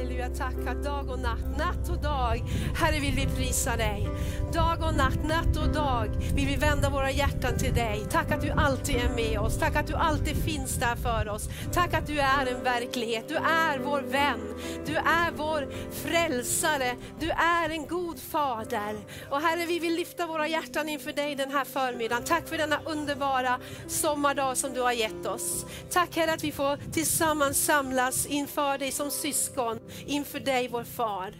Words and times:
Halleluja, 0.00 0.28
tackar 0.28 0.74
dag 0.84 1.10
och 1.10 1.18
natt, 1.18 1.58
natt 1.58 1.88
och 1.90 2.02
dag. 2.02 2.42
Herre 2.74 3.00
vill 3.00 3.14
vi 3.14 3.26
prisa 3.26 3.76
dig. 3.76 4.08
Dag 4.52 4.82
och 4.82 4.94
natt, 4.94 5.24
natt 5.28 5.56
och 5.56 5.74
dag 5.74 6.08
vill 6.34 6.46
vi 6.46 6.56
vända 6.56 6.90
våra 6.90 7.10
hjärtan 7.10 7.58
till 7.58 7.74
dig. 7.74 8.06
Tack 8.10 8.30
att 8.30 8.40
du 8.40 8.50
alltid 8.50 8.96
är 8.96 9.08
med 9.08 9.40
oss, 9.40 9.58
tack 9.58 9.76
att 9.76 9.86
du 9.86 9.94
alltid 9.94 10.44
finns 10.44 10.74
där 10.74 10.96
för 10.96 11.28
oss. 11.28 11.48
Tack 11.72 11.94
att 11.94 12.06
du 12.06 12.20
är 12.20 12.46
en 12.46 12.64
verklighet, 12.64 13.28
du 13.28 13.34
är 13.36 13.78
vår 13.78 14.00
vän, 14.00 14.40
du 14.86 14.96
är 14.96 15.30
vår 15.36 15.68
frälsare, 15.90 16.96
du 17.20 17.30
är 17.30 17.70
en 17.70 17.86
god 17.86 18.18
fader. 18.18 18.96
Och 19.30 19.40
Herre 19.40 19.66
vi 19.66 19.78
vill 19.78 19.94
lyfta 19.94 20.26
våra 20.26 20.48
hjärtan 20.48 20.88
inför 20.88 21.12
dig 21.12 21.34
den 21.34 21.50
här 21.50 21.64
förmiddagen. 21.64 22.24
Tack 22.24 22.48
för 22.48 22.58
denna 22.58 22.80
underbara 22.84 23.58
sommardag 23.88 24.56
som 24.56 24.72
du 24.72 24.80
har 24.80 24.92
gett 24.92 25.26
oss. 25.26 25.66
Tack 25.90 26.16
Herre 26.16 26.32
att 26.32 26.44
vi 26.44 26.52
får 26.52 26.92
tillsammans 26.92 27.64
samlas 27.64 28.26
inför 28.26 28.78
dig 28.78 28.92
som 28.92 29.10
syskon, 29.10 29.78
inför 30.06 30.40
dig 30.40 30.68
vår 30.68 30.84
far. 30.84 31.34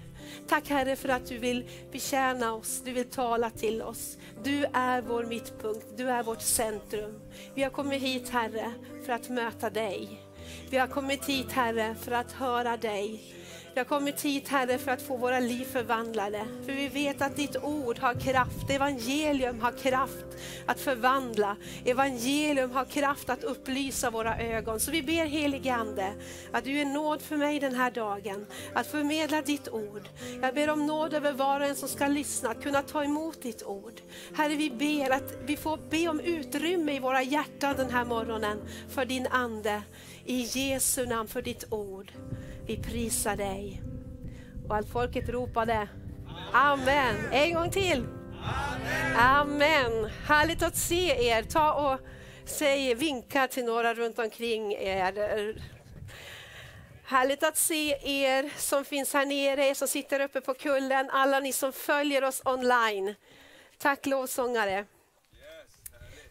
Tack 0.49 0.69
Herre 0.69 0.97
för 0.97 1.09
att 1.09 1.27
du 1.27 1.39
vill 1.39 1.65
betjäna 1.93 2.55
oss, 2.55 2.83
du 2.85 2.93
vill 2.93 3.11
tala 3.11 3.51
till 3.51 3.83
oss. 3.83 4.19
Du 4.43 4.67
är 4.73 5.03
vår 5.03 5.25
mittpunkt, 5.25 5.87
du 5.97 6.11
är 6.11 6.23
vårt 6.23 6.43
centrum. 6.43 7.21
Vi 7.55 7.63
har 7.63 7.71
kommit 7.71 8.03
hit 8.03 8.29
Herre 8.29 8.73
för 9.07 9.13
att 9.13 9.29
möta 9.29 9.71
dig. 9.71 10.23
Vi 10.71 10.79
har 10.79 10.87
kommit 10.87 11.25
hit 11.25 11.53
Herre 11.53 11.95
för 12.01 12.13
att 12.13 12.33
höra 12.33 12.77
dig. 12.77 13.35
Vi 13.75 13.81
har 13.81 13.85
kommit 13.85 14.23
hit 14.23 14.49
Herre 14.49 14.79
för 14.79 14.91
att 14.91 15.03
få 15.03 15.17
våra 15.17 15.41
liv 15.41 15.65
förvandlade. 15.65 16.45
För 16.67 16.73
vi 16.73 16.89
vet 16.89 17.23
att 17.23 17.37
ditt 17.37 17.57
ord 17.57 17.99
har 17.99 18.15
kraft, 18.15 18.71
evangelium 18.71 19.61
har 19.61 19.73
kraft 19.73 20.25
att 20.67 20.81
förvandla. 20.81 21.57
Evangelium 21.85 22.71
har 22.71 22.85
kraft 22.85 23.31
att 23.31 23.45
upplysa 23.45 24.11
våra 24.11 24.39
ögon. 24.39 24.81
Så 24.81 24.91
vi 24.91 25.03
ber 25.03 25.27
helige 25.27 25.75
Ande 25.75 26.13
att 26.53 26.65
du 26.65 26.79
är 26.79 26.85
nåd 26.85 27.23
för 27.23 27.37
mig 27.37 27.61
den 27.61 27.75
här 27.75 27.91
dagen. 27.91 28.47
Att 28.75 28.87
förmedla 28.87 29.43
ditt 29.43 29.69
ord. 29.69 30.09
Jag 30.43 30.55
ber 30.55 30.71
om 30.71 30.87
nåd 30.87 31.15
över 31.15 31.33
var 31.33 31.61
och 31.61 31.67
en 31.67 31.77
som 31.77 31.89
ska 31.89 32.07
lyssna, 32.07 32.51
att 32.51 32.63
kunna 32.63 32.83
ta 32.83 33.05
emot 33.05 33.43
ditt 33.43 33.63
ord. 33.63 34.01
Herre 34.37 34.55
vi 34.55 34.71
ber 34.71 35.11
att 35.11 35.33
vi 35.45 35.57
får 35.57 35.79
be 35.91 36.09
om 36.09 36.21
utrymme 36.21 36.97
i 36.97 36.99
våra 36.99 37.23
hjärtan 37.23 37.77
den 37.77 37.91
här 37.91 38.05
morgonen 38.05 38.59
för 38.89 39.05
din 39.05 39.27
Ande. 39.27 39.83
I 40.25 40.41
Jesu 40.41 41.07
namn 41.07 41.29
för 41.29 41.43
ditt 41.43 41.65
ord. 41.71 42.13
Vi 42.71 42.77
prisar 42.77 43.37
dig. 43.37 43.83
Och 44.69 44.77
allt 44.77 44.93
folket 44.93 45.29
ropade 45.29 45.89
Amen. 46.53 47.17
En 47.33 47.55
gång 47.55 47.71
till. 47.71 48.07
Amen. 48.45 49.17
Amen. 49.17 50.11
Härligt 50.27 50.63
att 50.63 50.77
se 50.77 51.29
er. 51.29 51.43
Ta 51.43 51.73
och 51.73 52.01
säg, 52.45 52.95
vinka 52.95 53.49
till 53.49 53.65
några 53.65 53.95
runt 53.95 54.19
omkring 54.19 54.73
er. 54.73 55.63
Härligt 57.05 57.43
att 57.43 57.57
se 57.57 57.91
er 58.03 58.51
som 58.57 58.85
finns 58.85 59.15
här 59.15 59.27
nere, 59.27 59.67
er 59.67 59.75
som 59.75 59.89
sitter 59.89 60.21
uppe 60.21 60.41
på 60.41 60.55
kullen, 60.55 61.11
alla 61.11 61.41
ni 61.41 61.53
som 61.53 61.73
följer 61.73 62.25
oss 62.25 62.43
online. 62.45 63.15
Tack 63.79 64.07
lovsångare. 64.07 64.85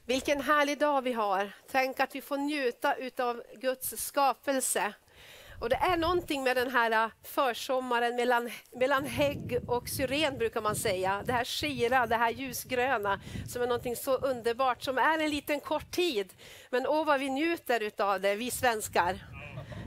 Vilken 0.05 0.41
härlig 0.41 0.79
dag 0.79 1.01
vi 1.01 1.13
har. 1.13 1.51
Tänk 1.71 1.99
att 1.99 2.15
vi 2.15 2.21
får 2.21 2.37
njuta 2.37 2.95
utav 2.95 3.43
Guds 3.61 4.05
skapelse. 4.05 4.93
Och 5.59 5.69
det 5.69 5.75
är 5.75 5.97
någonting 5.97 6.43
med 6.43 6.57
den 6.57 6.71
här 6.71 6.91
äh, 6.91 7.11
försommaren 7.23 8.15
mellan, 8.15 8.49
mellan 8.71 9.05
hägg 9.05 9.59
och 9.67 9.89
syren 9.89 10.37
brukar 10.37 10.61
man 10.61 10.75
säga. 10.75 11.23
Det 11.25 11.33
här 11.33 11.45
skira, 11.45 12.07
det 12.07 12.15
här 12.15 12.29
ljusgröna 12.29 13.21
som 13.47 13.61
är 13.61 13.67
någonting 13.67 13.95
så 13.95 14.15
underbart 14.15 14.83
som 14.83 14.97
är 14.97 15.19
en 15.19 15.29
liten 15.29 15.59
kort 15.59 15.91
tid. 15.91 16.33
Men 16.69 16.87
åh 16.87 17.05
vad 17.05 17.19
vi 17.19 17.29
njuter 17.29 17.83
utav 17.83 18.21
det, 18.21 18.35
vi 18.35 18.51
svenskar. 18.51 19.19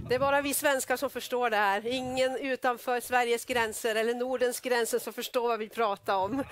Det 0.08 0.14
är 0.14 0.18
bara 0.18 0.42
vi 0.42 0.54
svenskar 0.54 0.96
som 0.96 1.10
förstår 1.10 1.50
det 1.50 1.56
här. 1.56 1.86
Ingen 1.86 2.36
utanför 2.36 3.00
Sveriges 3.00 3.44
gränser 3.44 3.94
eller 3.94 4.14
Nordens 4.14 4.60
gränser 4.60 4.98
som 4.98 5.12
förstår 5.12 5.48
vad 5.48 5.58
vi 5.58 5.68
pratar 5.68 6.16
om. 6.16 6.44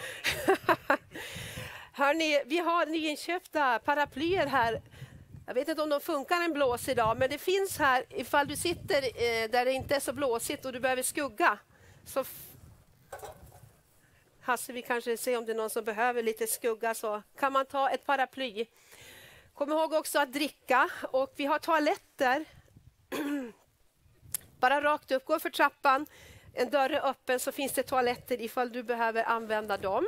Hörrni, 1.93 2.43
vi 2.47 2.59
har 2.59 2.87
nyinköpta 2.87 3.79
paraplyer 3.79 4.47
här 4.47 4.81
jag 5.51 5.55
vet 5.55 5.69
inte 5.69 5.83
om 5.83 5.89
de 5.89 6.01
funkar 6.01 6.41
en 6.41 6.53
blås 6.53 6.89
idag, 6.89 7.19
men 7.19 7.31
det 7.31 7.39
finns 7.39 7.79
här 7.79 8.05
ifall 8.09 8.49
du 8.49 8.57
sitter 8.57 9.03
eh, 9.03 9.51
där 9.51 9.65
det 9.65 9.73
inte 9.73 9.97
är 9.97 10.01
så 10.01 10.13
blåsigt 10.13 10.65
och 10.65 10.73
du 10.73 10.81
behöver 10.81 11.03
skugga. 11.03 11.59
Så 12.05 12.25
Hasse, 14.41 14.73
vi 14.73 14.83
kanske 14.83 15.17
ser 15.17 15.39
om 15.39 15.47
det 15.47 15.53
är 15.53 15.57
någon 15.57 15.71
som 15.71 15.85
behöver 15.85 16.23
lite 16.23 16.47
skugga 16.47 16.95
så 16.95 17.23
kan 17.37 17.53
man 17.53 17.67
ta 17.67 17.91
ett 17.91 18.07
paraply. 18.07 18.67
Kom 19.55 19.73
ihåg 19.73 19.93
också 19.93 20.19
att 20.19 20.33
dricka 20.33 20.91
och 21.11 21.33
vi 21.37 21.45
har 21.45 21.59
toaletter. 21.59 22.45
Bara 24.61 24.81
rakt 24.81 25.11
upp, 25.11 25.25
gå 25.25 25.39
för 25.41 25.51
trappan. 25.51 26.07
En 26.55 26.71
dörr 26.71 26.91
är 26.91 27.09
öppen 27.09 27.41
så 27.41 27.53
finns 27.53 27.73
det 27.73 27.83
toaletter 27.83 28.41
ifall 28.41 28.73
du 28.73 28.83
behöver 28.83 29.25
använda 29.25 29.77
dem. 29.77 30.07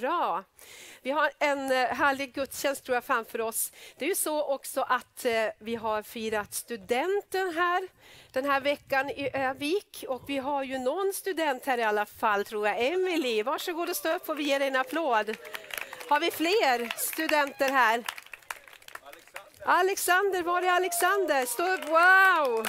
Bra. 0.00 0.44
Vi 1.02 1.10
har 1.10 1.30
en 1.38 1.72
eh, 1.72 1.86
härlig 1.86 2.34
gudstjänst 2.34 2.84
tror 2.84 2.94
jag 2.94 3.04
framför 3.04 3.40
oss. 3.40 3.72
Det 3.98 4.04
är 4.04 4.08
ju 4.08 4.14
så 4.14 4.42
också 4.42 4.80
att 4.80 5.24
eh, 5.24 5.46
vi 5.58 5.74
har 5.74 6.02
firat 6.02 6.54
studenten 6.54 7.54
här 7.54 7.88
den 8.32 8.44
här 8.44 8.60
veckan 8.60 9.10
i 9.10 9.30
Övik 9.34 10.04
och 10.08 10.22
vi 10.28 10.38
har 10.38 10.62
ju 10.62 10.78
någon 10.78 11.12
student 11.12 11.66
här 11.66 11.78
i 11.78 11.82
alla 11.82 12.06
fall 12.06 12.44
tror 12.44 12.68
jag. 12.68 12.86
Emily, 12.86 13.42
varsågod 13.42 13.90
och 13.90 13.96
stå 13.96 14.14
upp 14.14 14.28
och 14.28 14.38
vi 14.38 14.42
ger 14.42 14.58
dig 14.58 14.68
en 14.68 14.76
applåd. 14.76 15.36
Har 16.08 16.20
vi 16.20 16.30
fler 16.30 16.98
studenter 16.98 17.68
här? 17.68 18.04
Alexander, 19.64 20.42
var 20.42 20.62
är 20.62 20.70
Alexander? 20.70 21.46
Stå 21.46 21.74
upp, 21.74 21.88
wow! 21.88 22.66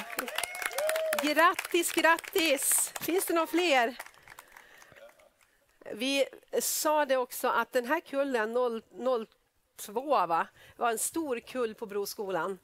Grattis, 1.22 1.92
grattis! 1.92 2.92
Finns 3.00 3.26
det 3.26 3.34
någon 3.34 3.46
fler? 3.46 3.96
Vi 5.92 6.24
sa 6.60 7.04
det 7.04 7.16
också 7.16 7.48
att 7.48 7.72
den 7.72 7.86
här 7.86 8.00
kullen, 8.00 8.54
02, 9.76 10.26
va, 10.26 10.46
var 10.76 10.90
en 10.90 10.98
stor 10.98 11.40
kull 11.40 11.74
på 11.74 11.86
Broskolan. 11.86 12.58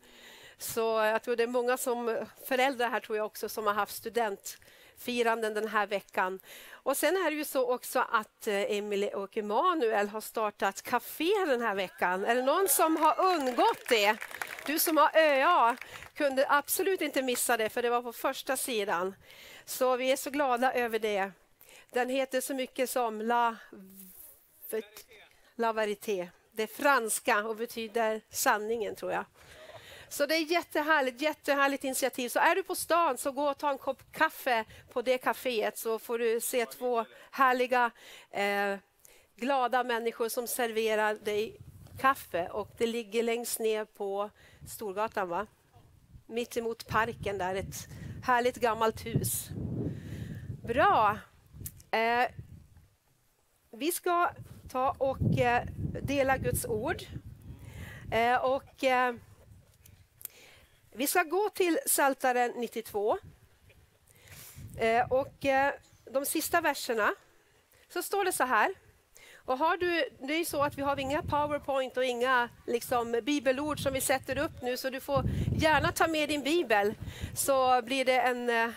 Så 0.59 0.81
jag 0.81 1.23
tror 1.23 1.37
det 1.37 1.43
är 1.43 1.47
många 1.47 1.77
som, 1.77 2.27
föräldrar 2.45 2.89
här 2.89 3.01
tror 3.01 3.19
jag 3.19 3.27
också 3.27 3.49
som 3.49 3.67
har 3.67 3.75
haft 3.75 3.95
studentfiranden 3.95 5.55
den 5.55 5.69
här 5.69 5.87
veckan. 5.87 6.41
Och 6.71 6.97
sen 6.97 7.17
är 7.17 7.31
det 7.31 7.37
ju 7.37 7.45
så 7.45 7.75
också 7.75 8.05
att 8.11 8.47
Emelie 8.47 8.79
Emily 8.79 9.09
och 9.09 9.37
Emanuel 9.37 10.09
har 10.09 10.21
startat 10.21 10.83
café 10.83 11.31
den 11.47 11.61
här 11.61 11.75
veckan. 11.75 12.25
Är 12.25 12.35
det 12.35 12.43
någon 12.43 12.69
som 12.69 12.97
har 12.97 13.21
undgått 13.21 13.89
det? 13.89 14.17
Du 14.67 14.79
som 14.79 14.97
har 14.97 15.11
eh, 15.15 15.23
ÖA 15.23 15.77
kunde 16.15 16.47
absolut 16.49 17.01
inte 17.01 17.23
missa 17.23 17.57
det 17.57 17.69
för 17.69 17.83
det 17.83 17.91
var 17.91 18.03
på 18.03 18.13
första 18.13 18.57
sidan. 18.57 19.15
Så 19.65 19.97
vi 19.97 20.13
är 20.13 20.17
så 20.17 20.31
glada 20.31 20.73
över 20.73 20.99
det. 20.99 21.33
Den 21.93 22.09
heter 22.09 22.41
så 22.41 22.55
mycket 22.55 22.91
som 22.91 23.21
La, 23.21 23.57
La 25.57 25.73
Varité. 25.73 26.31
Det 26.53 26.63
är 26.63 26.67
franska 26.67 27.45
och 27.45 27.57
betyder 27.57 28.21
sanningen 28.31 28.97
tror 28.97 29.13
jag. 29.13 29.25
Så 30.09 30.27
det 30.27 30.35
är 30.35 30.53
jättehärligt, 30.53 31.21
jättehärligt 31.21 31.85
initiativ. 31.85 32.29
Så 32.29 32.39
är 32.39 32.55
du 32.55 32.63
på 32.63 32.75
stan 32.75 33.19
så 33.19 33.33
gå 33.33 33.51
och 33.51 33.59
ta 33.59 33.71
en 33.71 33.79
kopp 33.79 34.13
kaffe 34.13 34.65
på 34.93 35.03
det 35.03 35.19
kaféet 35.19 35.77
så 35.77 35.99
får 35.99 36.19
du 36.19 36.41
se 36.41 36.67
två 36.67 37.05
härliga 37.31 37.91
eh, 38.31 38.77
glada 39.37 39.85
människor 39.85 40.29
som 40.29 40.47
serverar 40.47 41.15
dig 41.15 41.57
kaffe 42.01 42.49
och 42.49 42.69
det 42.79 42.87
ligger 42.87 43.23
längst 43.23 43.61
ner 43.61 43.85
på 43.85 44.31
Storgatan 44.69 45.29
va? 45.29 45.47
Mitt 46.27 46.57
emot 46.57 46.87
parken 46.89 47.39
där, 47.39 47.55
ett 47.55 47.89
härligt 48.23 48.57
gammalt 48.57 49.07
hus. 49.07 49.49
Bra. 50.65 51.19
Eh, 51.91 52.29
vi 53.71 53.93
ska 53.93 54.31
ta 54.69 54.95
och 54.99 55.39
eh, 55.39 55.63
dela 56.03 56.37
Guds 56.37 56.65
ord. 56.65 57.03
Eh, 58.11 58.37
och 58.37 58.85
eh, 58.85 59.15
vi 60.93 61.07
ska 61.07 61.23
gå 61.23 61.51
till 61.55 61.79
Saltaren 61.87 62.53
92. 62.57 63.19
Eh, 64.79 65.13
och 65.13 65.45
eh, 65.45 65.73
de 66.13 66.27
sista 66.27 66.61
verserna 66.61 67.15
så 67.89 68.03
står 68.03 68.25
det 68.25 68.33
så 68.33 68.45
här. 68.45 68.75
Och 69.35 69.59
har 69.59 69.77
du, 69.77 70.09
det 70.27 70.35
är 70.35 70.45
så 70.45 70.63
att 70.63 70.79
vi 70.79 70.83
har 70.83 71.01
inga 71.01 71.23
powerpoint 71.23 71.97
och 71.97 72.05
inga 72.05 72.49
liksom, 72.67 73.21
bibelord 73.23 73.81
som 73.81 73.93
vi 73.93 74.01
sätter 74.01 74.39
upp 74.39 74.63
nu 74.63 74.77
så 74.77 74.91
du 74.91 75.01
får 75.01 75.25
gärna 75.59 75.93
ta 75.93 76.09
med 76.09 76.29
din 76.29 76.43
bibel 76.43 76.95
så 77.35 77.83
blir 77.83 78.05
det 78.05 78.21
en 78.21 78.51
eh, 78.51 78.71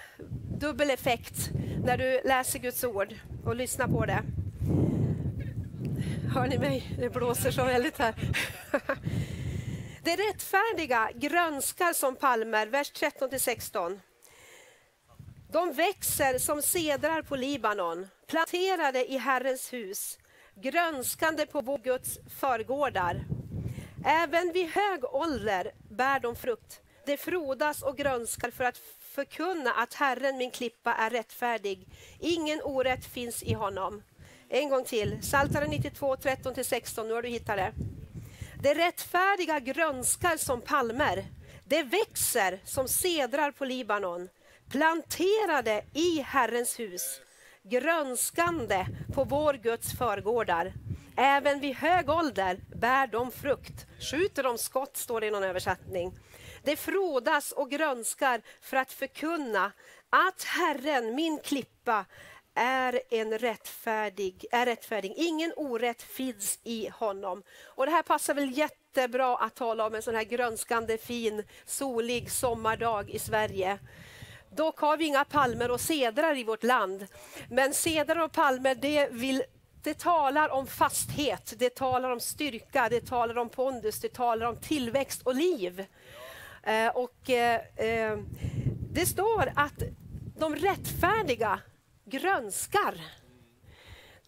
dubbel 0.59 0.89
effekt 0.89 1.49
när 1.85 1.97
du 1.97 2.21
läser 2.23 2.59
Guds 2.59 2.83
ord 2.83 3.15
och 3.45 3.55
lyssnar 3.55 3.87
på 3.87 4.05
det. 4.05 4.23
Hör 6.33 6.47
ni 6.47 6.57
mig? 6.57 6.95
Det 6.99 7.09
blåser 7.09 7.51
så 7.51 7.63
väldigt 7.63 7.97
här. 7.97 8.15
Det 10.03 10.15
rättfärdiga 10.15 11.09
grönskar 11.15 11.93
som 11.93 12.15
palmer, 12.15 12.67
vers 12.67 12.91
13 12.91 13.39
16. 13.39 13.99
De 15.51 15.73
växer 15.73 16.37
som 16.37 16.61
sedrar 16.61 17.21
på 17.21 17.35
Libanon, 17.35 18.07
planterade 18.27 19.11
i 19.11 19.17
Herrens 19.17 19.73
hus, 19.73 20.19
grönskande 20.55 21.45
på 21.45 21.61
vår 21.61 21.77
Guds 21.77 22.19
förgårdar. 22.39 23.25
Även 24.05 24.51
vid 24.53 24.69
hög 24.69 25.03
ålder 25.03 25.71
bär 25.89 26.19
de 26.19 26.35
frukt. 26.35 26.81
Det 27.05 27.17
frodas 27.17 27.81
och 27.81 27.97
grönskar 27.97 28.51
för 28.51 28.63
att 28.63 28.77
förkunna 29.13 29.73
att 29.73 29.93
Herren, 29.93 30.37
min 30.37 30.51
klippa, 30.51 30.93
är 30.93 31.09
rättfärdig. 31.09 31.87
Ingen 32.19 32.61
orätt 32.63 33.05
finns 33.05 33.43
i 33.43 33.53
honom. 33.53 34.03
En 34.49 34.69
gång 34.69 34.85
till, 34.85 35.17
Psaltaren 35.21 35.69
92, 35.69 36.15
13-16, 36.15 37.07
nu 37.07 37.13
har 37.13 37.21
du 37.21 37.29
hittat 37.29 37.57
det. 37.57 37.73
Det 38.63 38.73
rättfärdiga 38.73 39.59
grönskar 39.59 40.37
som 40.37 40.61
palmer. 40.61 41.25
Det 41.65 41.83
växer 41.83 42.59
som 42.65 42.87
sedrar 42.87 43.51
på 43.51 43.65
Libanon, 43.65 44.29
planterade 44.69 45.85
i 45.93 46.21
Herrens 46.21 46.79
hus, 46.79 47.21
grönskande 47.63 48.85
på 49.13 49.23
vår 49.23 49.53
Guds 49.53 49.97
förgårdar. 49.97 50.73
Även 51.17 51.59
vid 51.59 51.75
hög 51.75 52.09
ålder 52.09 52.59
bär 52.75 53.07
de 53.07 53.31
frukt. 53.31 53.85
Skjuter 54.11 54.43
de 54.43 54.57
skott, 54.57 54.97
står 54.97 55.21
det 55.21 55.27
i 55.27 55.31
någon 55.31 55.43
översättning. 55.43 56.13
Det 56.63 56.75
frodas 56.75 57.51
och 57.51 57.71
grönskar 57.71 58.41
för 58.61 58.77
att 58.77 58.91
förkunna 58.91 59.71
att 60.09 60.43
Herren, 60.43 61.15
min 61.15 61.39
klippa, 61.39 62.05
är 62.55 63.01
en 63.09 63.37
rättfärdig, 63.37 64.45
är 64.51 64.65
rättfärdig. 64.65 65.13
Ingen 65.15 65.53
orätt 65.55 66.01
finns 66.01 66.59
i 66.63 66.89
honom. 66.89 67.43
Och 67.65 67.85
Det 67.85 67.91
här 67.91 68.03
passar 68.03 68.33
väl 68.33 68.57
jättebra 68.57 69.37
att 69.37 69.55
tala 69.55 69.85
om 69.85 69.95
en 69.95 70.01
sån 70.01 70.15
här 70.15 70.23
grönskande, 70.23 70.97
fin, 70.97 71.43
solig 71.65 72.31
sommardag 72.31 73.09
i 73.09 73.19
Sverige. 73.19 73.79
Dock 74.55 74.79
har 74.79 74.97
vi 74.97 75.05
inga 75.05 75.25
palmer 75.25 75.71
och 75.71 75.81
sedrar 75.81 76.37
i 76.37 76.43
vårt 76.43 76.63
land. 76.63 77.07
Men 77.49 77.73
sedrar 77.73 78.23
och 78.23 78.31
palmer, 78.31 78.75
det, 78.75 79.07
vill, 79.11 79.43
det 79.83 79.99
talar 79.99 80.49
om 80.49 80.67
fasthet, 80.67 81.53
det 81.57 81.75
talar 81.75 82.09
om 82.09 82.19
styrka, 82.19 82.89
det 82.89 83.05
talar 83.05 83.37
om 83.37 83.49
pondus, 83.49 83.99
det 83.99 84.13
talar 84.13 84.45
om 84.45 84.57
tillväxt 84.57 85.21
och 85.23 85.35
liv. 85.35 85.85
Eh, 86.63 86.87
och 86.87 87.29
eh, 87.29 87.61
eh, 87.75 88.17
Det 88.91 89.05
står 89.05 89.51
att 89.55 89.83
de 90.37 90.55
rättfärdiga 90.55 91.59
grönskar. 92.05 93.01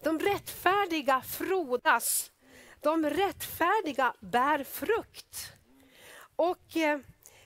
De 0.02 0.18
rättfärdiga 0.18 1.20
frodas. 1.20 2.30
De 2.80 3.10
rättfärdiga 3.10 4.14
bär 4.20 4.64
frukt. 4.64 5.52
Och 6.36 6.76
eh, 6.76 6.98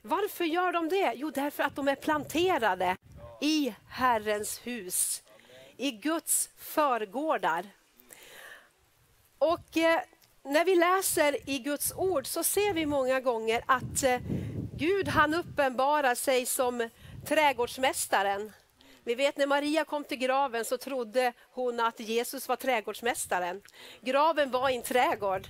varför 0.03 0.45
gör 0.45 0.73
de 0.73 0.89
det? 0.89 1.13
Jo, 1.17 1.31
därför 1.31 1.63
att 1.63 1.77
de 1.77 1.89
är 1.89 1.95
planterade 1.95 2.97
i 3.41 3.75
Herrens 3.89 4.67
hus, 4.67 5.23
i 5.77 5.91
Guds 5.91 6.51
förgårdar. 6.57 7.67
Och 9.39 9.77
eh, 9.77 10.01
när 10.45 10.65
vi 10.65 10.75
läser 10.75 11.51
i 11.51 11.59
Guds 11.59 11.93
ord 11.97 12.27
så 12.27 12.45
ser 12.45 12.73
vi 12.75 12.87
många 12.87 13.21
gånger 13.21 13.63
att 13.67 14.03
eh, 14.03 14.21
Gud 14.81 15.09
han 15.09 15.35
uppenbarar 15.35 16.15
sig 16.15 16.47
som 16.47 16.89
trädgårdsmästaren. 17.27 18.53
Vi 19.05 19.15
vet 19.15 19.37
när 19.37 19.47
Maria 19.47 19.85
kom 19.85 20.05
till 20.05 20.19
graven 20.19 20.65
så 20.65 20.77
trodde 20.77 21.33
hon 21.51 21.81
att 21.81 22.01
Jesus 22.01 22.49
var 22.49 22.57
trädgårdsmästaren. 22.57 23.63
Graven 24.01 24.51
var 24.51 24.71
i 24.71 24.77
en 24.77 24.83
trädgård. 24.83 25.49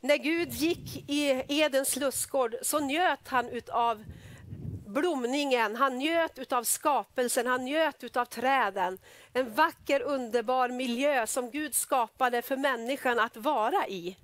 När 0.00 0.16
Gud 0.16 0.52
gick 0.52 1.10
i 1.10 1.44
Edens 1.48 1.96
lustgård 1.96 2.54
så 2.62 2.78
njöt 2.80 3.28
han 3.28 3.48
utav 3.48 4.04
blomningen, 4.86 5.76
han 5.76 5.98
njöt 5.98 6.38
utav 6.38 6.64
skapelsen, 6.64 7.46
han 7.46 7.64
njöt 7.64 8.04
utav 8.04 8.24
träden. 8.24 8.98
En 9.32 9.54
vacker 9.54 10.00
underbar 10.00 10.68
miljö 10.68 11.26
som 11.26 11.50
Gud 11.50 11.74
skapade 11.74 12.42
för 12.42 12.56
människan 12.56 13.18
att 13.18 13.36
vara 13.36 13.86
i. 13.88 14.16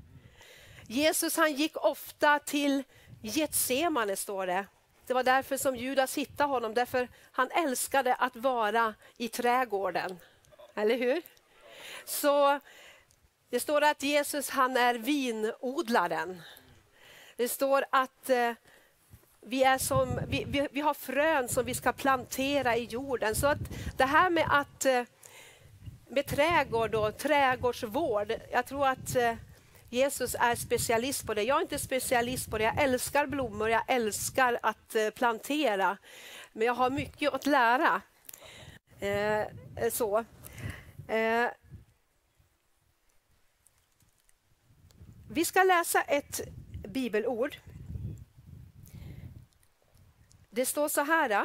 Jesus 0.89 1.37
han 1.37 1.53
gick 1.53 1.85
ofta 1.85 2.39
till 2.39 2.83
Getsemane 3.27 4.17
står 4.17 4.47
det. 4.47 4.67
Det 5.07 5.15
var 5.15 5.23
därför 5.23 5.57
som 5.57 5.77
Judas 5.77 6.19
hittade 6.19 6.51
honom, 6.51 6.75
därför 6.75 7.09
han 7.33 7.51
älskade 7.51 8.15
att 8.15 8.37
vara 8.37 8.95
i 9.17 9.29
trädgården. 9.29 10.19
Eller 10.75 10.97
hur? 10.97 11.23
Så 12.05 12.61
det 13.51 13.61
står 13.61 13.85
att 13.85 14.03
Jesus 14.03 14.51
han 14.51 14.77
är 14.77 14.95
vinodlaren. 14.95 16.43
Det 17.37 17.49
står 17.49 17.85
att 17.91 18.31
eh, 18.31 18.53
vi, 19.41 19.65
är 19.65 19.79
som, 19.79 20.21
vi, 20.29 20.45
vi, 20.47 20.69
vi, 20.73 20.81
har 20.81 20.95
frön 20.95 21.49
som 21.49 21.65
vi 21.65 21.75
ska 21.75 21.93
plantera 21.93 22.77
i 22.77 22.85
jorden. 22.85 23.35
Så 23.35 23.47
att 23.47 23.59
det 23.97 24.05
här 24.05 24.31
med 24.31 24.47
att 24.51 24.85
eh, 24.85 25.03
med 26.09 26.27
trädgård 26.27 26.95
och 26.95 27.19
trädgårdsvård, 27.19 28.35
jag 28.53 28.67
tror 28.67 28.87
att 28.87 29.17
eh, 29.17 29.35
Jesus 29.95 30.37
är 30.41 30.55
specialist 30.55 31.27
på 31.27 31.35
det. 31.35 31.43
Jag 31.43 31.57
är 31.57 31.63
inte 31.63 31.79
specialist 31.79 32.51
på 32.51 32.59
det. 32.59 32.65
Jag 32.65 32.83
älskar 32.83 33.27
blommor, 33.27 33.69
jag 33.69 33.83
älskar 33.89 34.59
att 34.63 34.95
eh, 34.95 35.11
plantera. 35.11 35.99
Men 36.53 36.67
jag 36.67 36.75
har 36.75 36.91
mycket 36.91 37.35
att 37.35 37.47
lära. 37.47 38.03
Eh, 39.01 39.41
eh, 39.41 39.91
så. 39.93 40.25
Eh, 41.09 41.47
vi 45.31 45.45
ska 45.45 45.63
läsa 45.63 46.03
ett 46.03 46.41
bibelord. 46.89 47.57
Det 50.51 50.67
står 50.67 50.89
så 50.89 51.05
här 51.05 51.31
eh, 51.31 51.43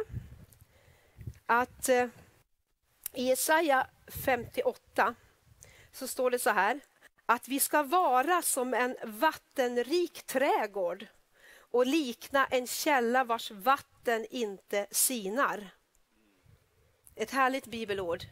att 1.46 1.89
i 3.13 3.24
Jesaja 3.24 3.88
58 4.25 5.15
så 5.91 6.08
står 6.08 6.32
det 6.32 6.39
så 6.39 6.50
här 6.50 6.79
att 7.29 7.48
vi 7.48 7.59
ska 7.59 7.83
vara 7.83 8.41
som 8.41 8.74
en 8.74 8.95
vattenrik 9.03 10.24
trädgård 10.24 11.07
och 11.71 11.86
likna 11.86 12.45
en 12.45 12.67
källa 12.67 13.24
vars 13.24 13.51
vatten 13.51 14.25
inte 14.29 14.88
sinar. 14.91 15.69
Ett 17.15 17.31
härligt 17.31 17.65
bibelord. 17.65 18.24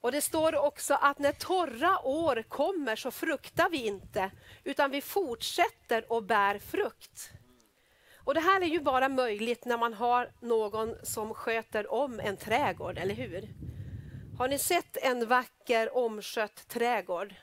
Och 0.00 0.12
Det 0.12 0.20
står 0.20 0.56
också 0.56 0.94
att 0.94 1.18
när 1.18 1.32
torra 1.32 2.06
år 2.06 2.42
kommer 2.48 2.96
så 2.96 3.10
fruktar 3.10 3.70
vi 3.70 3.86
inte, 3.86 4.30
utan 4.64 4.90
vi 4.90 5.00
fortsätter 5.00 6.12
och 6.12 6.22
bär 6.22 6.58
frukt. 6.58 7.30
Och 8.24 8.34
Det 8.34 8.40
här 8.40 8.60
är 8.60 8.66
ju 8.66 8.80
bara 8.80 9.08
möjligt 9.08 9.64
när 9.64 9.78
man 9.78 9.94
har 9.94 10.32
någon 10.40 10.94
som 11.02 11.34
sköter 11.34 11.92
om 11.92 12.20
en 12.20 12.36
trädgård, 12.36 12.98
eller 12.98 13.14
hur? 13.14 13.48
Har 14.38 14.48
ni 14.48 14.58
sett 14.58 14.96
en 14.96 15.26
vacker 15.26 15.96
omskött 15.96 16.68
trädgård? 16.68 17.34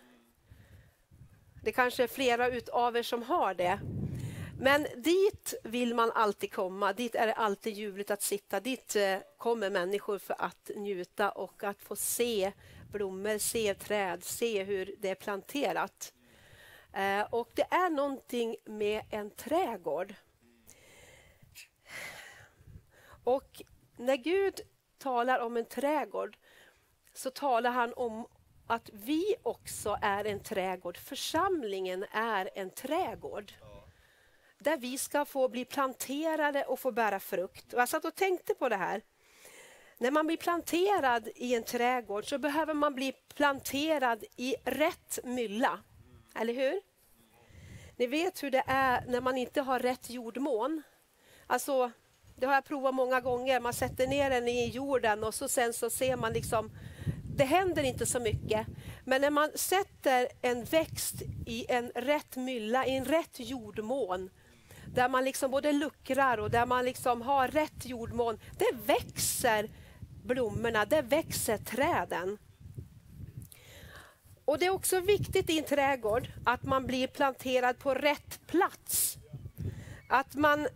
Det 1.63 1.71
kanske 1.71 2.03
är 2.03 2.07
flera 2.07 2.51
av 2.71 2.97
er 2.97 3.03
som 3.03 3.23
har 3.23 3.53
det. 3.53 3.79
Men 4.59 4.87
dit 4.95 5.53
vill 5.63 5.95
man 5.95 6.11
alltid 6.11 6.53
komma, 6.53 6.93
dit 6.93 7.15
är 7.15 7.27
det 7.27 7.33
alltid 7.33 7.73
ljuvligt 7.73 8.11
att 8.11 8.21
sitta. 8.21 8.59
Dit 8.59 8.95
eh, 8.95 9.17
kommer 9.37 9.69
människor 9.69 10.17
för 10.17 10.35
att 10.39 10.71
njuta 10.75 11.31
och 11.31 11.63
att 11.63 11.81
få 11.81 11.95
se 11.95 12.51
blommor, 12.91 13.37
se 13.37 13.73
träd, 13.73 14.23
se 14.23 14.63
hur 14.63 14.95
det 14.99 15.09
är 15.09 15.15
planterat. 15.15 16.13
Eh, 16.93 17.21
och 17.29 17.49
det 17.53 17.67
är 17.69 17.89
någonting 17.89 18.55
med 18.65 19.01
en 19.09 19.29
trädgård. 19.29 20.15
Och 23.23 23.61
när 23.97 24.15
Gud 24.15 24.61
talar 24.97 25.39
om 25.39 25.57
en 25.57 25.65
trädgård 25.65 26.37
så 27.13 27.29
talar 27.29 27.71
han 27.71 27.93
om 27.93 28.27
att 28.67 28.89
vi 28.93 29.35
också 29.43 29.97
är 30.01 30.25
en 30.25 30.39
trädgård. 30.39 30.97
Församlingen 30.97 32.05
är 32.11 32.49
en 32.55 32.69
trädgård. 32.69 33.53
Där 34.59 34.77
vi 34.77 34.97
ska 34.97 35.25
få 35.25 35.49
bli 35.49 35.65
planterade 35.65 36.63
och 36.63 36.79
få 36.79 36.91
bära 36.91 37.19
frukt. 37.19 37.73
Och 37.73 37.81
jag 37.81 37.89
satt 37.89 38.05
och 38.05 38.15
tänkte 38.15 38.53
på 38.53 38.69
det 38.69 38.75
här. 38.75 39.01
När 39.97 40.11
man 40.11 40.27
blir 40.27 40.37
planterad 40.37 41.29
i 41.35 41.55
en 41.55 41.63
trädgård 41.63 42.29
så 42.29 42.37
behöver 42.37 42.73
man 42.73 42.95
bli 42.95 43.13
planterad 43.35 44.23
i 44.37 44.55
rätt 44.65 45.19
mylla. 45.23 45.79
Eller 46.35 46.53
hur? 46.53 46.81
Ni 47.97 48.07
vet 48.07 48.43
hur 48.43 48.51
det 48.51 48.63
är 48.67 49.05
när 49.07 49.21
man 49.21 49.37
inte 49.37 49.61
har 49.61 49.79
rätt 49.79 50.09
jordmån. 50.09 50.83
Alltså, 51.47 51.91
det 52.35 52.45
har 52.45 52.53
jag 52.53 52.65
provat 52.65 52.95
många 52.95 53.21
gånger. 53.21 53.59
Man 53.59 53.73
sätter 53.73 54.07
ner 54.07 54.29
den 54.29 54.47
i 54.47 54.69
jorden 54.69 55.23
och 55.23 55.33
så 55.33 55.47
sen 55.47 55.73
så 55.73 55.89
ser 55.89 56.17
man 56.17 56.33
liksom 56.33 56.71
det 57.35 57.43
händer 57.43 57.83
inte 57.83 58.05
så 58.05 58.19
mycket. 58.19 58.67
Men 59.05 59.21
när 59.21 59.29
man 59.29 59.49
sätter 59.55 60.27
en 60.41 60.63
växt 60.63 61.21
i 61.45 61.65
en 61.69 61.91
rätt 61.95 62.35
mylla, 62.35 62.85
i 62.85 62.95
en 62.95 63.05
rätt 63.05 63.39
jordmån, 63.39 64.29
där 64.93 65.09
man 65.09 65.25
liksom 65.25 65.51
både 65.51 65.71
luckrar 65.71 66.37
och 66.37 66.51
där 66.51 66.65
man 66.65 66.85
liksom 66.85 67.21
har 67.21 67.47
rätt 67.47 67.85
jordmån, 67.85 68.39
det 68.57 68.77
växer 68.85 69.69
blommorna, 70.23 70.85
det 70.85 71.01
växer 71.01 71.57
träden. 71.57 72.37
Och 74.45 74.59
Det 74.59 74.65
är 74.65 74.69
också 74.69 74.99
viktigt 74.99 75.49
i 75.49 75.57
en 75.57 75.63
trädgård 75.63 76.27
att 76.43 76.63
man 76.63 76.85
blir 76.85 77.07
planterad 77.07 77.79
på 77.79 77.93
rätt 77.93 78.39
plats. 78.47 79.17
Att 80.09 80.35
man... 80.35 80.67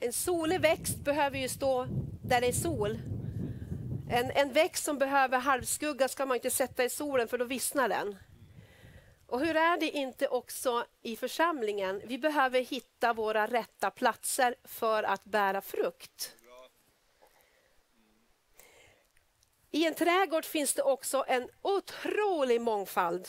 En 0.00 0.12
solig 0.12 0.60
växt 0.60 0.96
behöver 0.96 1.38
ju 1.38 1.48
stå 1.48 1.86
där 2.22 2.40
det 2.40 2.46
är 2.46 2.52
sol. 2.52 2.98
En, 4.10 4.30
en 4.30 4.52
växt 4.52 4.84
som 4.84 4.98
behöver 4.98 5.38
halvskugga 5.38 6.08
ska 6.08 6.26
man 6.26 6.34
inte 6.34 6.50
sätta 6.50 6.84
i 6.84 6.90
solen 6.90 7.28
för 7.28 7.38
då 7.38 7.44
vissnar 7.44 7.88
den. 7.88 8.16
Och 9.26 9.40
hur 9.40 9.56
är 9.56 9.80
det 9.80 9.90
inte 9.90 10.28
också 10.28 10.84
i 11.02 11.16
församlingen? 11.16 12.02
Vi 12.04 12.18
behöver 12.18 12.60
hitta 12.60 13.12
våra 13.12 13.46
rätta 13.46 13.90
platser 13.90 14.54
för 14.64 15.02
att 15.02 15.24
bära 15.24 15.60
frukt. 15.60 16.36
I 19.70 19.86
en 19.86 19.94
trädgård 19.94 20.44
finns 20.44 20.74
det 20.74 20.82
också 20.82 21.24
en 21.28 21.48
otrolig 21.62 22.60
mångfald. 22.60 23.28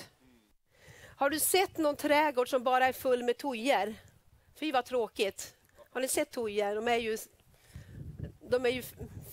Har 1.17 1.29
du 1.29 1.39
sett 1.39 1.77
någon 1.77 1.95
trädgård 1.95 2.49
som 2.49 2.63
bara 2.63 2.87
är 2.87 2.93
full 2.93 3.23
med 3.23 3.37
tojer? 3.37 3.95
Fy 4.59 4.71
vad 4.71 4.85
tråkigt. 4.85 5.55
Har 5.91 6.01
ni 6.01 6.07
sett 6.07 6.31
tojer? 6.31 6.75
De 6.75 6.87
är 6.87 6.97
ju, 6.97 7.17
de 8.49 8.65
är 8.65 8.69
ju 8.69 8.83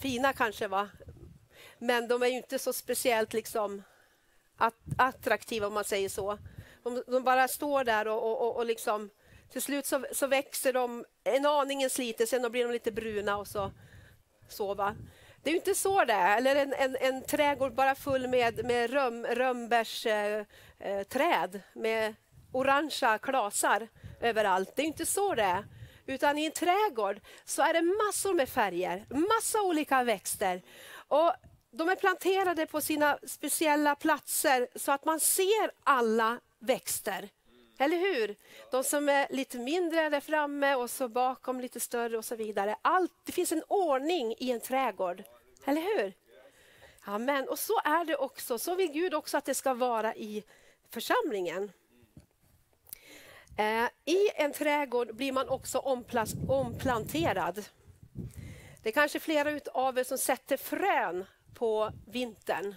fina 0.00 0.32
kanske, 0.32 0.68
va? 0.68 0.88
Men 1.82 2.08
de 2.08 2.22
är 2.22 2.26
inte 2.26 2.58
så 2.58 2.72
speciellt 2.72 3.32
liksom 3.32 3.82
attraktiva 4.96 5.66
om 5.66 5.74
man 5.74 5.84
säger 5.84 6.08
så. 6.08 6.38
De, 6.82 7.02
de 7.06 7.24
bara 7.24 7.48
står 7.48 7.84
där 7.84 8.08
och, 8.08 8.42
och, 8.42 8.56
och 8.56 8.66
liksom, 8.66 9.10
till 9.50 9.62
slut 9.62 9.86
så, 9.86 10.04
så, 10.12 10.26
växer 10.26 10.72
de 10.72 11.04
en 11.24 11.46
aning 11.46 11.88
lite, 11.98 12.26
sen 12.26 12.52
blir 12.52 12.64
de 12.64 12.72
lite 12.72 12.92
bruna 12.92 13.36
och 13.36 13.46
så, 13.46 13.72
sova. 14.48 14.96
Det 15.42 15.50
är 15.50 15.54
inte 15.54 15.74
så 15.74 16.04
det 16.04 16.12
är. 16.12 16.36
Eller 16.36 16.56
en, 16.56 16.72
en, 16.72 16.96
en 17.00 17.22
trädgård 17.22 17.74
bara 17.74 17.94
full 17.94 18.28
med, 18.28 18.64
med 18.64 18.90
röm, 18.90 19.26
rönnbärsträd 19.26 20.46
eh, 20.78 21.54
eh 21.54 21.60
med 21.72 22.14
orangea 22.52 23.18
klasar 23.18 23.88
överallt. 24.20 24.72
Det 24.76 24.82
är 24.82 24.86
inte 24.86 25.06
så 25.06 25.34
det 25.34 25.42
är. 25.42 25.64
Utan 26.06 26.38
i 26.38 26.44
en 26.44 26.52
trädgård 26.52 27.20
så 27.44 27.62
är 27.62 27.72
det 27.72 27.82
massor 27.82 28.34
med 28.34 28.48
färger, 28.48 29.04
massa 29.08 29.62
olika 29.62 30.04
växter. 30.04 30.62
Och 31.08 31.32
de 31.74 31.88
är 31.88 31.96
planterade 31.96 32.66
på 32.66 32.80
sina 32.80 33.18
speciella 33.26 33.94
platser 33.94 34.68
så 34.74 34.92
att 34.92 35.04
man 35.04 35.20
ser 35.20 35.70
alla 35.84 36.40
växter. 36.58 37.28
Eller 37.78 37.96
hur? 37.96 38.36
De 38.70 38.84
som 38.84 39.08
är 39.08 39.26
lite 39.30 39.58
mindre 39.58 40.08
där 40.08 40.20
framme 40.20 40.74
och 40.74 40.90
så 40.90 41.08
bakom 41.08 41.60
lite 41.60 41.80
större 41.80 42.18
och 42.18 42.24
så 42.24 42.36
vidare. 42.36 42.76
Allt, 42.82 43.12
det 43.24 43.32
finns 43.32 43.52
en 43.52 43.62
ordning 43.68 44.34
i 44.38 44.50
en 44.50 44.60
trädgård. 44.60 45.22
Eller 45.64 45.82
hur? 45.82 46.12
Amen. 47.04 47.48
Och 47.48 47.58
så 47.58 47.80
är 47.84 48.04
det 48.04 48.16
också. 48.16 48.58
Så 48.58 48.74
vill 48.74 48.92
Gud 48.92 49.14
också 49.14 49.36
att 49.36 49.44
det 49.44 49.54
ska 49.54 49.74
vara 49.74 50.14
i 50.14 50.44
församlingen. 50.90 51.72
Eh, 53.58 53.84
I 54.04 54.30
en 54.34 54.52
trädgård 54.52 55.16
blir 55.16 55.32
man 55.32 55.48
också 55.48 55.78
omplanterad. 56.48 57.64
Det 58.82 58.88
är 58.88 58.92
kanske 58.92 59.20
flera 59.20 59.60
av 59.72 59.98
er 59.98 60.04
som 60.04 60.18
sätter 60.18 60.56
frön 60.56 61.24
på 61.54 61.92
vintern. 62.06 62.74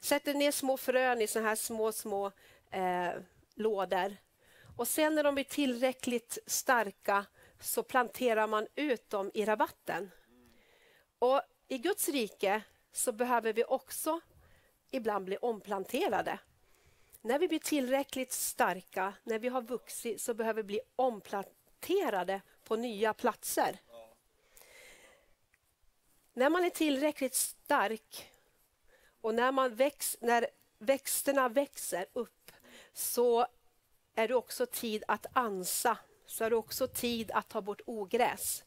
Sätter 0.00 0.34
ner 0.34 0.52
små 0.52 0.76
frön 0.76 1.20
i 1.20 1.26
så 1.26 1.40
här 1.40 1.54
små, 1.54 1.92
små 1.92 2.32
eh, 2.70 3.12
lådor. 3.54 4.16
Och 4.76 4.88
sen 4.88 5.14
när 5.14 5.22
de 5.22 5.34
blir 5.34 5.44
tillräckligt 5.44 6.38
starka 6.46 7.24
så 7.60 7.82
planterar 7.82 8.46
man 8.46 8.66
ut 8.74 9.10
dem 9.10 9.30
i 9.34 9.44
rabatten. 9.44 10.10
Och 11.18 11.40
i 11.68 11.78
Guds 11.78 12.08
rike 12.08 12.62
så 12.92 13.12
behöver 13.12 13.52
vi 13.52 13.64
också 13.64 14.20
ibland 14.90 15.24
bli 15.24 15.36
omplanterade. 15.36 16.38
När 17.20 17.38
vi 17.38 17.48
blir 17.48 17.58
tillräckligt 17.58 18.32
starka, 18.32 19.12
när 19.24 19.38
vi 19.38 19.48
har 19.48 19.62
vuxit, 19.62 20.20
så 20.20 20.34
behöver 20.34 20.62
vi 20.62 20.66
bli 20.66 20.80
omplanterade 20.96 22.40
på 22.64 22.76
nya 22.76 23.14
platser. 23.14 23.78
När 26.38 26.50
man 26.50 26.64
är 26.64 26.70
tillräckligt 26.70 27.34
stark 27.34 28.30
och 29.20 29.34
när, 29.34 29.52
man 29.52 29.74
väx, 29.74 30.16
när 30.20 30.46
växterna 30.78 31.48
växer 31.48 32.06
upp 32.12 32.52
så 32.92 33.46
är 34.14 34.28
det 34.28 34.34
också 34.34 34.66
tid 34.66 35.04
att 35.08 35.26
ansa. 35.32 35.98
Så 36.26 36.44
är 36.44 36.50
det 36.50 36.56
också 36.56 36.86
tid 36.86 37.30
att 37.30 37.48
ta 37.48 37.60
bort 37.60 37.80
ogräs. 37.86 38.64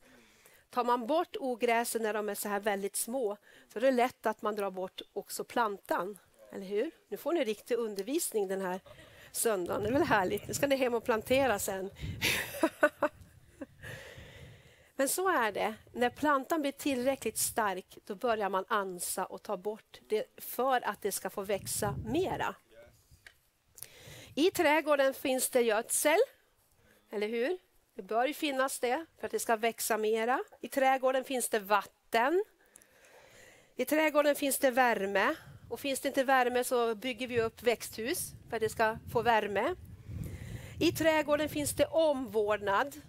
Tar 0.70 0.84
man 0.84 1.08
bort 1.08 1.36
ogräsen 1.40 2.04
när 2.04 2.14
de 2.14 2.30
är 2.30 2.36
så 2.36 2.50
här 2.50 2.60
väldigt 2.60 2.96
små 2.96 3.38
så 3.74 3.80
är 3.80 3.82
det 3.82 3.92
lätt 3.92 4.26
att 4.26 4.42
man 4.42 4.56
drar 4.56 4.72
bort 4.72 5.02
också 5.14 5.44
plantan. 5.44 6.18
Eller 6.54 6.66
hur? 6.66 6.92
Nu 7.08 7.18
får 7.18 7.34
ni 7.34 7.44
riktig 7.44 7.76
undervisning 7.76 8.48
den 8.48 8.62
här 8.62 8.80
söndagen. 9.32 9.84
Det 9.84 9.90
är 9.90 9.94
väl 9.94 10.02
härligt? 10.02 10.48
Nu 10.48 10.54
ska 10.54 10.68
ni 10.68 10.76
hem 10.76 10.94
och 10.94 11.04
plantera 11.04 11.60
sen. 11.60 11.90
Men 15.02 15.10
så 15.10 15.30
är 15.30 15.52
det. 15.52 15.74
När 15.92 16.10
plantan 16.10 16.62
blir 16.62 16.72
tillräckligt 16.72 17.38
stark 17.38 17.98
då 18.06 18.16
börjar 18.16 18.50
man 18.50 18.66
ansa 18.68 19.26
och 19.26 19.44
ta 19.44 19.58
bort 19.58 20.00
det 20.10 20.26
för 20.38 20.88
att 20.88 21.02
det 21.02 21.12
ska 21.12 21.30
få 21.30 21.42
växa 21.42 21.96
mera. 22.06 22.56
I 24.36 24.52
trädgården 24.52 25.14
finns 25.14 25.50
det 25.50 25.62
gödsel, 25.62 26.18
eller 27.12 27.28
hur? 27.28 27.58
Det 27.96 28.02
bör 28.02 28.26
ju 28.26 28.34
finnas 28.34 28.80
det 28.80 29.06
för 29.20 29.26
att 29.26 29.32
det 29.32 29.40
ska 29.40 29.56
växa 29.56 29.98
mera. 29.98 30.44
I 30.60 30.68
trädgården 30.68 31.24
finns 31.24 31.50
det 31.50 31.60
vatten. 31.60 32.44
I 33.76 33.86
trädgården 33.86 34.36
finns 34.36 34.60
det 34.60 34.72
värme. 34.72 35.36
Och 35.70 35.80
finns 35.80 36.00
det 36.00 36.08
inte 36.08 36.24
värme 36.24 36.64
så 36.64 36.96
bygger 36.96 37.28
vi 37.28 37.42
upp 37.42 37.64
växthus 37.64 38.32
för 38.50 38.56
att 38.56 38.62
det 38.62 38.70
ska 38.70 38.98
få 39.12 39.22
värme. 39.22 39.76
I 40.80 40.92
trädgården 40.92 41.50
finns 41.50 41.72
det 41.72 41.86
omvårdnad. 41.86 43.02